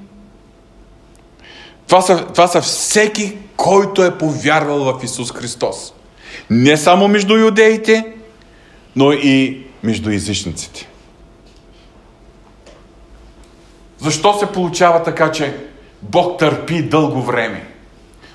Това 1.86 2.00
са, 2.00 2.26
това 2.26 2.46
са 2.46 2.60
всеки, 2.60 3.36
който 3.56 4.04
е 4.04 4.18
повярвал 4.18 4.78
в 4.78 5.04
Исус 5.04 5.32
Христос. 5.32 5.92
Не 6.50 6.76
само 6.76 7.08
между 7.08 7.36
юдеите, 7.36 8.12
но 8.96 9.12
и 9.12 9.66
между 9.82 10.10
езичниците. 10.10 10.88
Защо 13.98 14.34
се 14.38 14.46
получава 14.46 15.02
така, 15.02 15.32
че 15.32 15.56
Бог 16.02 16.38
търпи 16.38 16.82
дълго 16.82 17.22
време? 17.22 17.66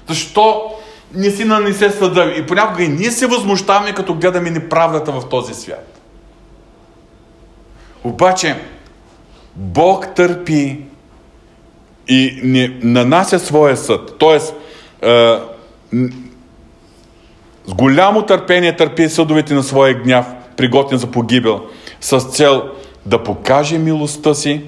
Защо 0.08 0.72
не 1.14 1.32
си 1.32 1.46
нанесе 1.46 1.90
съда? 1.90 2.34
И 2.38 2.46
понякога 2.46 2.84
и 2.84 2.88
ние 2.88 3.12
се 3.12 3.28
възмущаваме, 3.28 3.94
като 3.94 4.16
гледаме 4.16 4.50
неправдата 4.50 5.12
в 5.12 5.30
този 5.30 5.54
свят. 5.54 6.00
Обаче, 8.04 8.56
Бог 9.56 10.16
търпи 10.16 10.80
и 12.08 12.40
не 12.44 12.80
нанася 12.84 13.40
своя 13.40 13.78
съд. 13.78 14.16
Тоест, 14.20 14.56
с 17.66 17.74
голямо 17.74 18.26
търпение 18.26 18.76
търпи 18.76 19.10
съдовете 19.10 19.54
на 19.54 19.64
своя 19.64 19.94
гняв, 19.94 20.26
приготвен 20.58 21.00
за 21.00 21.08
погибел, 21.08 21.62
с 22.02 22.20
цел 22.20 22.64
да 23.06 23.24
покаже 23.24 23.78
милостта 23.78 24.34
си 24.34 24.62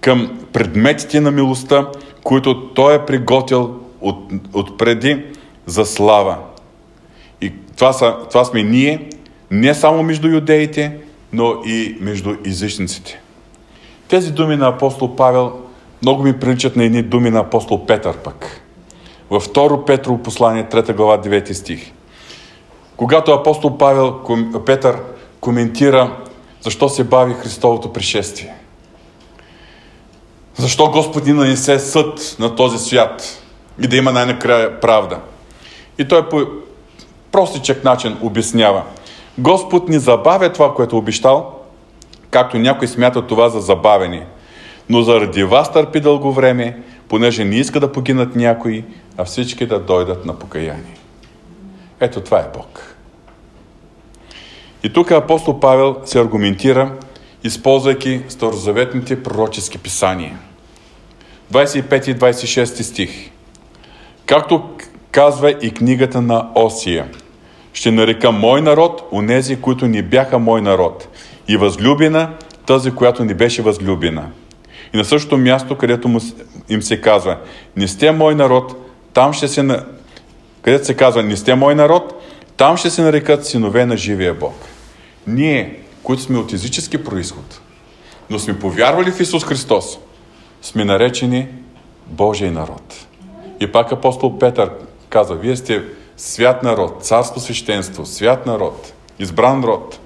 към 0.00 0.38
предметите 0.52 1.20
на 1.20 1.30
милостта, 1.30 1.86
които 2.24 2.68
Той 2.68 2.94
е 2.94 3.06
приготвил 3.06 3.74
от, 4.00 4.32
от 4.52 4.78
преди 4.78 5.24
за 5.66 5.86
слава. 5.86 6.36
И 7.40 7.52
това, 7.76 7.92
са, 7.92 8.16
това 8.30 8.44
сме 8.44 8.62
ние, 8.62 9.08
не 9.50 9.74
само 9.74 10.02
между 10.02 10.28
юдеите, 10.28 10.96
но 11.32 11.54
и 11.66 11.96
между 12.00 12.34
езичниците. 12.46 13.20
Тези 14.08 14.32
думи 14.32 14.56
на 14.56 14.68
апостол 14.68 15.16
Павел 15.16 15.52
много 16.02 16.22
ми 16.22 16.38
приличат 16.40 16.76
на 16.76 16.84
едни 16.84 17.02
думи 17.02 17.30
на 17.30 17.38
апостол 17.38 17.86
Петър 17.86 18.16
пък. 18.16 18.60
Във 19.30 19.48
2 19.48 19.86
Петрово 19.86 20.22
послание, 20.22 20.64
3 20.64 20.94
глава, 20.94 21.22
9 21.22 21.52
стих. 21.52 21.92
Когато 23.00 23.32
апостол 23.32 23.78
Павел, 23.78 24.20
Петър 24.66 24.96
коментира 25.40 26.16
защо 26.60 26.88
се 26.88 27.04
бави 27.04 27.34
Христовото 27.34 27.92
пришествие. 27.92 28.54
Защо 30.54 30.90
Господи 30.90 31.32
нанесе 31.32 31.78
съд 31.78 32.36
на 32.38 32.54
този 32.54 32.78
свят 32.78 33.42
и 33.82 33.86
да 33.86 33.96
има 33.96 34.12
най-накрая 34.12 34.80
правда. 34.80 35.18
И 35.98 36.08
той 36.08 36.28
по 36.28 36.46
простичък 37.32 37.84
начин 37.84 38.16
обяснява. 38.22 38.82
Господ 39.38 39.88
ни 39.88 39.98
забавя 39.98 40.52
това, 40.52 40.74
което 40.74 40.96
е 40.96 40.98
обещал, 40.98 41.60
както 42.30 42.58
някой 42.58 42.88
смята 42.88 43.26
това 43.26 43.48
за 43.48 43.60
забавени. 43.60 44.22
Но 44.88 45.02
заради 45.02 45.44
вас 45.44 45.72
търпи 45.72 46.00
дълго 46.00 46.32
време, 46.32 46.82
понеже 47.08 47.44
не 47.44 47.56
иска 47.56 47.80
да 47.80 47.92
погинат 47.92 48.36
някои, 48.36 48.84
а 49.16 49.24
всички 49.24 49.66
да 49.66 49.78
дойдат 49.78 50.24
на 50.24 50.38
покаяние. 50.38 50.96
Ето 52.00 52.20
това 52.20 52.38
е 52.38 52.50
Бог. 52.54 52.89
И 54.82 54.92
тук 54.92 55.10
апостол 55.10 55.60
Павел 55.60 55.96
се 56.04 56.20
аргументира, 56.20 56.92
използвайки 57.44 58.20
старозаветните 58.28 59.22
пророчески 59.22 59.78
писания. 59.78 60.38
25 61.52 62.08
и 62.08 62.14
26 62.14 62.82
стих. 62.82 63.30
Както 64.26 64.62
казва 65.10 65.50
и 65.50 65.70
книгата 65.70 66.22
на 66.22 66.50
Осия, 66.54 67.08
ще 67.72 67.90
нарека 67.90 68.32
мой 68.32 68.62
народ, 68.62 69.08
онези, 69.12 69.60
които 69.60 69.88
не 69.88 70.02
бяха 70.02 70.38
мой 70.38 70.62
народ, 70.62 71.08
и 71.48 71.56
възлюбена, 71.56 72.30
тази, 72.66 72.90
която 72.90 73.24
не 73.24 73.34
беше 73.34 73.62
възлюбена. 73.62 74.26
И 74.94 74.96
на 74.96 75.04
същото 75.04 75.36
място, 75.36 75.78
където 75.78 76.20
им 76.68 76.82
се 76.82 77.00
казва, 77.00 77.36
не 77.76 77.88
сте 77.88 78.12
мой 78.12 78.34
народ, 78.34 78.74
там 79.12 79.32
ще 79.32 79.48
се... 79.48 79.80
Където 80.62 80.86
се 80.86 80.94
казва, 80.94 81.22
не 81.22 81.36
сте 81.36 81.54
мой 81.54 81.74
народ, 81.74 82.19
там 82.60 82.76
ще 82.76 82.90
се 82.90 83.02
нарекат 83.02 83.46
синове 83.46 83.86
на 83.86 83.96
живия 83.96 84.34
Бог. 84.34 84.54
Ние, 85.26 85.80
които 86.02 86.22
сме 86.22 86.38
от 86.38 86.52
езически 86.52 87.04
происход, 87.04 87.60
но 88.30 88.38
сме 88.38 88.58
повярвали 88.58 89.12
в 89.12 89.20
Исус 89.20 89.44
Христос, 89.44 89.98
сме 90.62 90.84
наречени 90.84 91.48
Божий 92.06 92.50
народ. 92.50 93.06
И 93.60 93.72
пак 93.72 93.92
апостол 93.92 94.38
Петър 94.38 94.70
каза, 95.08 95.34
вие 95.34 95.56
сте 95.56 95.82
свят 96.16 96.62
народ, 96.62 97.04
царство 97.04 97.40
свещенство, 97.40 98.06
свят 98.06 98.46
народ, 98.46 98.92
избран 99.18 99.64
род. 99.64 99.98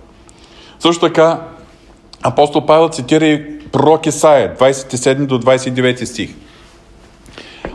Също 0.78 1.06
така, 1.06 1.40
апостол 2.22 2.66
Павел 2.66 2.88
цитира 2.88 3.26
и 3.26 3.60
пророк 3.60 4.06
Исаия, 4.06 4.56
27 4.56 5.26
до 5.26 5.40
29 5.40 6.04
стих. 6.04 6.30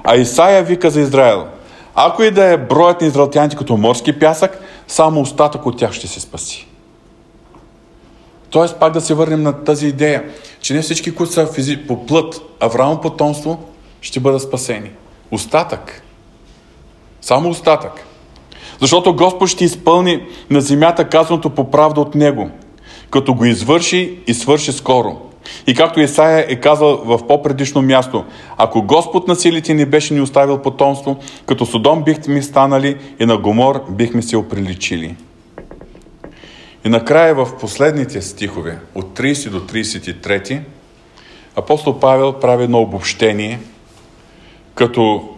А 0.03 0.15
Исаия 0.15 0.63
вика 0.63 0.89
за 0.89 1.01
Израел, 1.01 1.47
ако 1.95 2.23
и 2.23 2.31
да 2.31 2.45
е 2.45 2.57
броят 2.57 3.01
на 3.01 3.07
израелтяните 3.07 3.55
като 3.55 3.77
морски 3.77 4.19
пясък, 4.19 4.59
само 4.89 5.21
остатък 5.21 5.65
от 5.65 5.78
тях 5.78 5.93
ще 5.93 6.08
се 6.08 6.19
спаси. 6.19 6.67
Тоест, 8.49 8.80
пак 8.80 8.93
да 8.93 9.02
се 9.02 9.13
върнем 9.13 9.43
на 9.43 9.63
тази 9.63 9.88
идея, 9.88 10.23
че 10.62 10.73
не 10.73 10.82
всички, 10.82 11.15
които 11.15 11.34
са 11.34 11.47
физи... 11.47 11.78
по 11.78 12.06
плът, 12.06 12.41
Авраам 12.60 13.02
потомство, 13.02 13.63
ще 14.02 14.19
бъдат 14.19 14.41
спасени. 14.41 14.91
Остатък. 15.32 16.02
Само 17.21 17.49
остатък. 17.49 18.06
Защото 18.82 19.15
Господ 19.15 19.49
ще 19.49 19.65
изпълни 19.65 20.23
на 20.49 20.62
земята 20.62 21.10
казаното 21.10 21.49
по 21.49 21.71
правда 21.71 22.02
от 22.02 22.15
Него, 22.15 22.49
като 23.10 23.34
го 23.34 23.45
извърши 23.45 24.19
и 24.28 24.34
свърши 24.34 24.71
скоро. 24.71 25.28
И 25.67 25.75
както 25.75 25.99
Исаия 25.99 26.45
е 26.49 26.55
казал 26.55 27.01
в 27.05 27.27
по-предишно 27.27 27.81
място, 27.81 28.25
ако 28.57 28.81
Господ 28.81 29.27
на 29.27 29.35
силите 29.35 29.73
ни 29.73 29.85
беше 29.85 30.13
ни 30.13 30.21
оставил 30.21 30.57
потомство, 30.57 31.17
като 31.45 31.65
Содом 31.65 32.03
бихме 32.03 32.33
ми 32.33 32.43
станали 32.43 32.97
и 33.19 33.25
на 33.25 33.38
Гомор 33.38 33.85
бихме 33.89 34.21
се 34.21 34.38
оприличили. 34.38 35.15
И 36.85 36.89
накрая 36.89 37.35
в 37.35 37.57
последните 37.59 38.21
стихове, 38.21 38.79
от 38.95 39.19
30 39.19 39.49
до 39.49 39.59
33, 39.59 40.62
апостол 41.55 41.99
Павел 41.99 42.33
прави 42.33 42.63
едно 42.63 42.81
обобщение, 42.81 43.59
като 44.75 45.29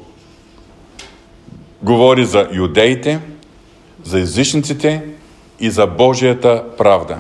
говори 1.82 2.26
за 2.26 2.47
юдеите, 2.54 3.19
за 4.04 4.19
езичниците 4.19 5.04
и 5.60 5.69
за 5.69 5.88
Божията 5.88 6.63
правда. 6.78 7.17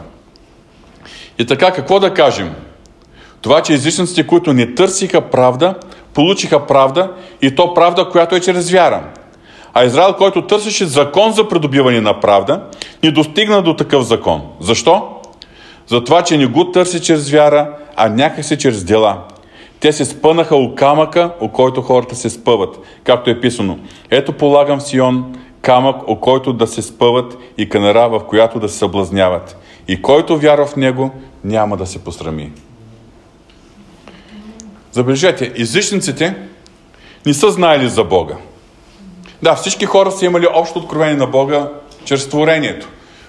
И 1.39 1.45
така, 1.45 1.71
какво 1.71 1.99
да 1.99 2.13
кажем? 2.13 2.55
Това, 3.41 3.61
че 3.61 3.73
езичниците, 3.73 4.27
които 4.27 4.53
не 4.53 4.75
търсиха 4.75 5.21
правда, 5.21 5.75
получиха 6.13 6.65
правда 6.65 7.11
и 7.41 7.55
то 7.55 7.73
правда, 7.73 8.09
която 8.09 8.35
е 8.35 8.39
чрез 8.39 8.71
вяра. 8.71 9.03
А 9.73 9.83
Израел, 9.83 10.13
който 10.13 10.47
търсеше 10.47 10.85
закон 10.85 11.31
за 11.31 11.47
придобиване 11.47 12.01
на 12.01 12.19
правда, 12.19 12.63
не 13.03 13.11
достигна 13.11 13.61
до 13.61 13.75
такъв 13.75 14.03
закон. 14.03 14.41
Защо? 14.59 15.07
Затова, 15.87 16.21
че 16.21 16.37
не 16.37 16.45
го 16.45 16.71
търси 16.71 17.01
чрез 17.01 17.29
вяра, 17.29 17.69
а 17.95 18.09
някакси 18.09 18.57
чрез 18.57 18.83
дела. 18.83 19.17
Те 19.79 19.93
се 19.93 20.05
спънаха 20.05 20.55
у 20.55 20.75
камъка, 20.75 21.31
у 21.41 21.47
който 21.47 21.81
хората 21.81 22.15
се 22.15 22.29
спъват, 22.29 22.79
както 23.03 23.29
е 23.29 23.39
писано. 23.39 23.79
Ето 24.09 24.33
полагам 24.33 24.79
в 24.79 24.83
Сион 24.83 25.35
камък, 25.61 26.09
у 26.09 26.15
който 26.15 26.53
да 26.53 26.67
се 26.67 26.81
спъват 26.81 27.37
и 27.57 27.69
канара, 27.69 28.09
в 28.09 28.19
която 28.27 28.59
да 28.59 28.69
се 28.69 28.77
съблазняват. 28.77 29.57
И 29.87 30.01
който 30.01 30.37
вярва 30.37 30.65
в 30.65 30.75
него, 30.75 31.11
няма 31.43 31.77
да 31.77 31.85
се 31.85 32.03
посрами. 32.03 32.51
Забележете, 34.91 35.51
езичниците 35.55 36.35
не 37.25 37.33
са 37.33 37.51
знаели 37.51 37.89
за 37.89 38.03
Бога. 38.03 38.35
Да, 39.41 39.55
всички 39.55 39.85
хора 39.85 40.11
са 40.11 40.25
имали 40.25 40.47
общо 40.53 40.79
откровение 40.79 41.15
на 41.15 41.27
Бога 41.27 41.69
чрез 42.05 42.29
творението. 42.29 42.87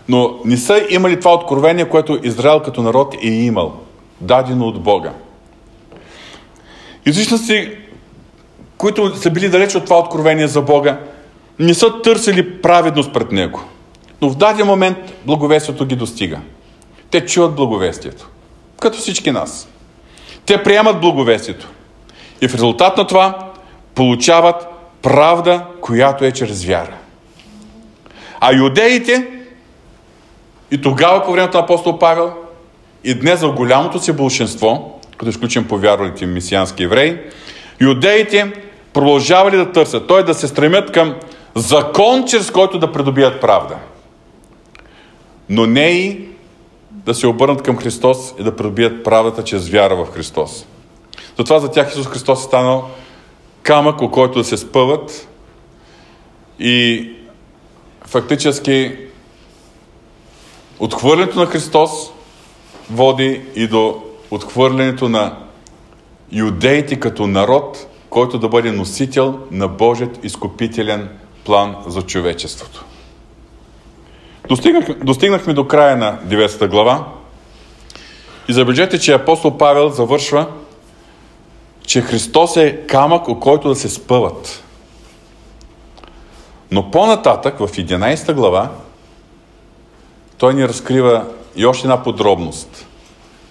Но 0.09 0.39
не 0.45 0.57
са 0.57 0.87
имали 0.91 1.21
това 1.21 1.35
откровение, 1.35 1.89
което 1.89 2.19
Израел 2.23 2.61
като 2.61 2.83
народ 2.83 3.15
е 3.23 3.29
имал, 3.29 3.77
дадено 4.21 4.67
от 4.67 4.83
Бога. 4.83 5.13
Язичници, 7.07 7.77
които 8.77 9.17
са 9.17 9.31
били 9.31 9.49
далеч 9.49 9.75
от 9.75 9.85
това 9.85 9.99
откровение 9.99 10.49
за 10.49 10.63
Бога, 10.63 10.99
не 11.59 11.75
са 11.75 12.03
търсили 12.03 12.61
праведност 12.61 13.13
пред 13.13 13.33
Него. 13.33 13.63
Но 14.21 14.31
в 14.31 14.37
даден 14.37 14.67
момент 14.67 14.97
благовестието 15.27 15.87
ги 15.87 15.97
достига. 15.97 16.41
Те 17.11 17.27
чуват 17.27 17.55
благовестието. 17.55 18.29
Като 18.81 18.99
всички 18.99 19.31
нас. 19.31 19.69
Те 20.47 20.63
приемат 20.63 21.01
благовестието. 21.01 21.69
И 22.41 22.49
в 22.49 22.55
резултат 22.55 22.97
на 22.97 23.07
това 23.07 23.39
получават 23.95 24.67
правда, 25.03 25.65
която 25.81 26.25
е 26.25 26.33
чрез 26.33 26.65
вяра. 26.65 26.97
А 28.41 28.55
юдеите 28.55 29.29
и 30.71 30.81
тогава 30.81 31.25
по 31.25 31.33
времето 31.33 31.57
на 31.57 31.63
апостол 31.63 31.99
Павел 31.99 32.33
и 33.05 33.15
днес 33.15 33.41
за 33.41 33.49
голямото 33.49 33.99
си 33.99 34.13
большинство, 34.13 35.01
като 35.17 35.31
изключим 35.31 35.69
повярвалите 35.69 36.27
месиански 36.27 36.83
евреи, 36.83 37.19
юдеите 37.81 38.53
продължавали 38.93 39.57
да 39.57 39.73
търсят, 39.73 40.09
т.е. 40.09 40.23
да 40.23 40.35
се 40.35 40.49
стремят 40.49 40.93
към 40.93 41.15
закон, 41.55 42.25
чрез 42.27 42.51
който 42.51 42.79
да 42.79 42.93
придобият 42.93 43.41
правда. 43.41 43.77
Но 45.49 45.67
не 45.67 45.91
и 45.91 46.32
да 46.93 47.15
се 47.15 47.27
обърнат 47.27 47.63
към 47.63 47.77
Христос 47.77 48.35
и 48.39 48.43
да 48.43 48.57
придобият 48.57 49.05
правдата 49.05 49.45
чрез 49.45 49.69
вяра 49.69 49.97
в 49.97 50.13
Христос. 50.13 50.67
Затова 51.39 51.59
за 51.59 51.71
тях 51.71 51.91
Исус 51.91 52.07
Христос 52.07 52.41
е 52.41 52.45
станал 52.45 52.89
камък, 53.63 54.03
о 54.03 54.11
който 54.11 54.39
да 54.39 54.45
се 54.45 54.57
спъват 54.57 55.29
и 56.59 57.11
фактически 58.07 58.97
отхвърлянето 60.79 61.39
на 61.39 61.47
Христос 61.47 61.91
води 62.91 63.43
и 63.55 63.67
до 63.67 64.03
отхвърлянето 64.31 65.09
на 65.09 65.37
юдеите 66.33 67.01
като 67.01 67.27
народ, 67.27 67.87
който 68.11 68.39
да 68.39 68.49
бъде 68.49 68.73
носител 68.73 69.39
на 69.51 69.69
Божият 69.69 70.25
изкупителен 70.25 71.09
план 71.45 71.77
за 71.87 72.03
човечеството. 72.03 72.85
Достигнах, 74.53 74.85
достигнахме 75.05 75.53
до 75.53 75.67
края 75.67 75.97
на 75.97 76.19
9 76.27 76.69
глава 76.69 77.05
и 78.49 78.53
забележете, 78.53 78.99
че 78.99 79.13
апостол 79.13 79.59
Павел 79.59 79.89
завършва, 79.89 80.47
че 81.87 82.01
Христос 82.01 82.57
е 82.57 82.81
камък, 82.87 83.29
о 83.29 83.41
който 83.41 83.69
да 83.69 83.75
се 83.75 83.89
спъват. 83.89 84.65
Но 86.71 86.91
по-нататък, 86.91 87.59
в 87.59 87.69
11 87.69 88.33
глава, 88.33 88.71
той 90.39 90.55
ни 90.55 90.69
разкрива 90.69 91.25
и 91.57 91.67
още 91.67 91.87
една 91.87 92.03
подробност. 92.03 92.87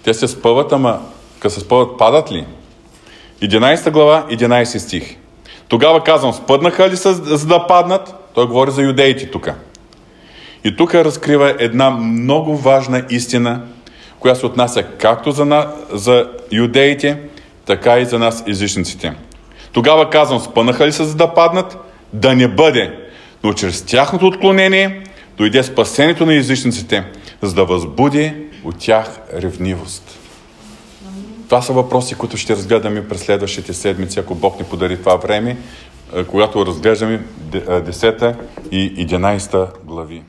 Те 0.04 0.14
се 0.14 0.28
спъват, 0.28 0.72
ама 0.72 1.00
като 1.38 1.54
се 1.54 1.60
спъват, 1.60 1.98
падат 1.98 2.32
ли? 2.32 2.46
11 3.40 3.90
глава, 3.90 4.26
11 4.30 4.78
стих. 4.78 5.16
Тогава 5.68 6.04
казвам, 6.04 6.32
спъднаха 6.32 6.90
ли 6.90 6.96
са, 6.96 7.14
за 7.14 7.46
да 7.46 7.66
паднат? 7.66 8.14
Той 8.34 8.46
говори 8.46 8.70
за 8.70 8.82
юдеите 8.82 9.30
тук. 9.30 9.48
И 10.64 10.76
тук 10.76 10.94
разкрива 10.94 11.54
една 11.58 11.90
много 11.90 12.56
важна 12.56 13.02
истина, 13.10 13.60
която 14.20 14.40
се 14.40 14.46
отнася 14.46 14.82
както 14.82 15.30
за, 15.30 15.44
на, 15.44 15.68
за 15.92 16.28
юдеите, 16.52 17.18
така 17.66 17.98
и 17.98 18.04
за 18.04 18.18
нас 18.18 18.44
езичниците. 18.46 19.14
Тогава 19.72 20.10
казвам, 20.10 20.40
спънаха 20.40 20.86
ли 20.86 20.92
са 20.92 21.04
за 21.04 21.14
да 21.14 21.34
паднат? 21.34 21.78
Да 22.12 22.34
не 22.34 22.48
бъде. 22.48 22.98
Но 23.44 23.52
чрез 23.52 23.82
тяхното 23.82 24.26
отклонение 24.26 25.02
дойде 25.36 25.62
спасението 25.62 26.26
на 26.26 26.34
езичниците, 26.34 27.04
за 27.42 27.54
да 27.54 27.64
възбуди 27.64 28.32
от 28.64 28.78
тях 28.78 29.20
ревнивост. 29.34 30.18
Това 31.46 31.62
са 31.62 31.72
въпроси, 31.72 32.14
които 32.14 32.36
ще 32.36 32.56
разгледаме 32.56 33.08
през 33.08 33.20
следващите 33.20 33.72
седмици, 33.74 34.20
ако 34.20 34.34
Бог 34.34 34.58
ни 34.58 34.64
подари 34.64 34.98
това 34.98 35.16
време, 35.16 35.56
когато 36.28 36.66
разглеждаме 36.66 37.24
10 37.50 38.36
и 38.70 39.06
11 39.08 39.68
глави. 39.84 40.22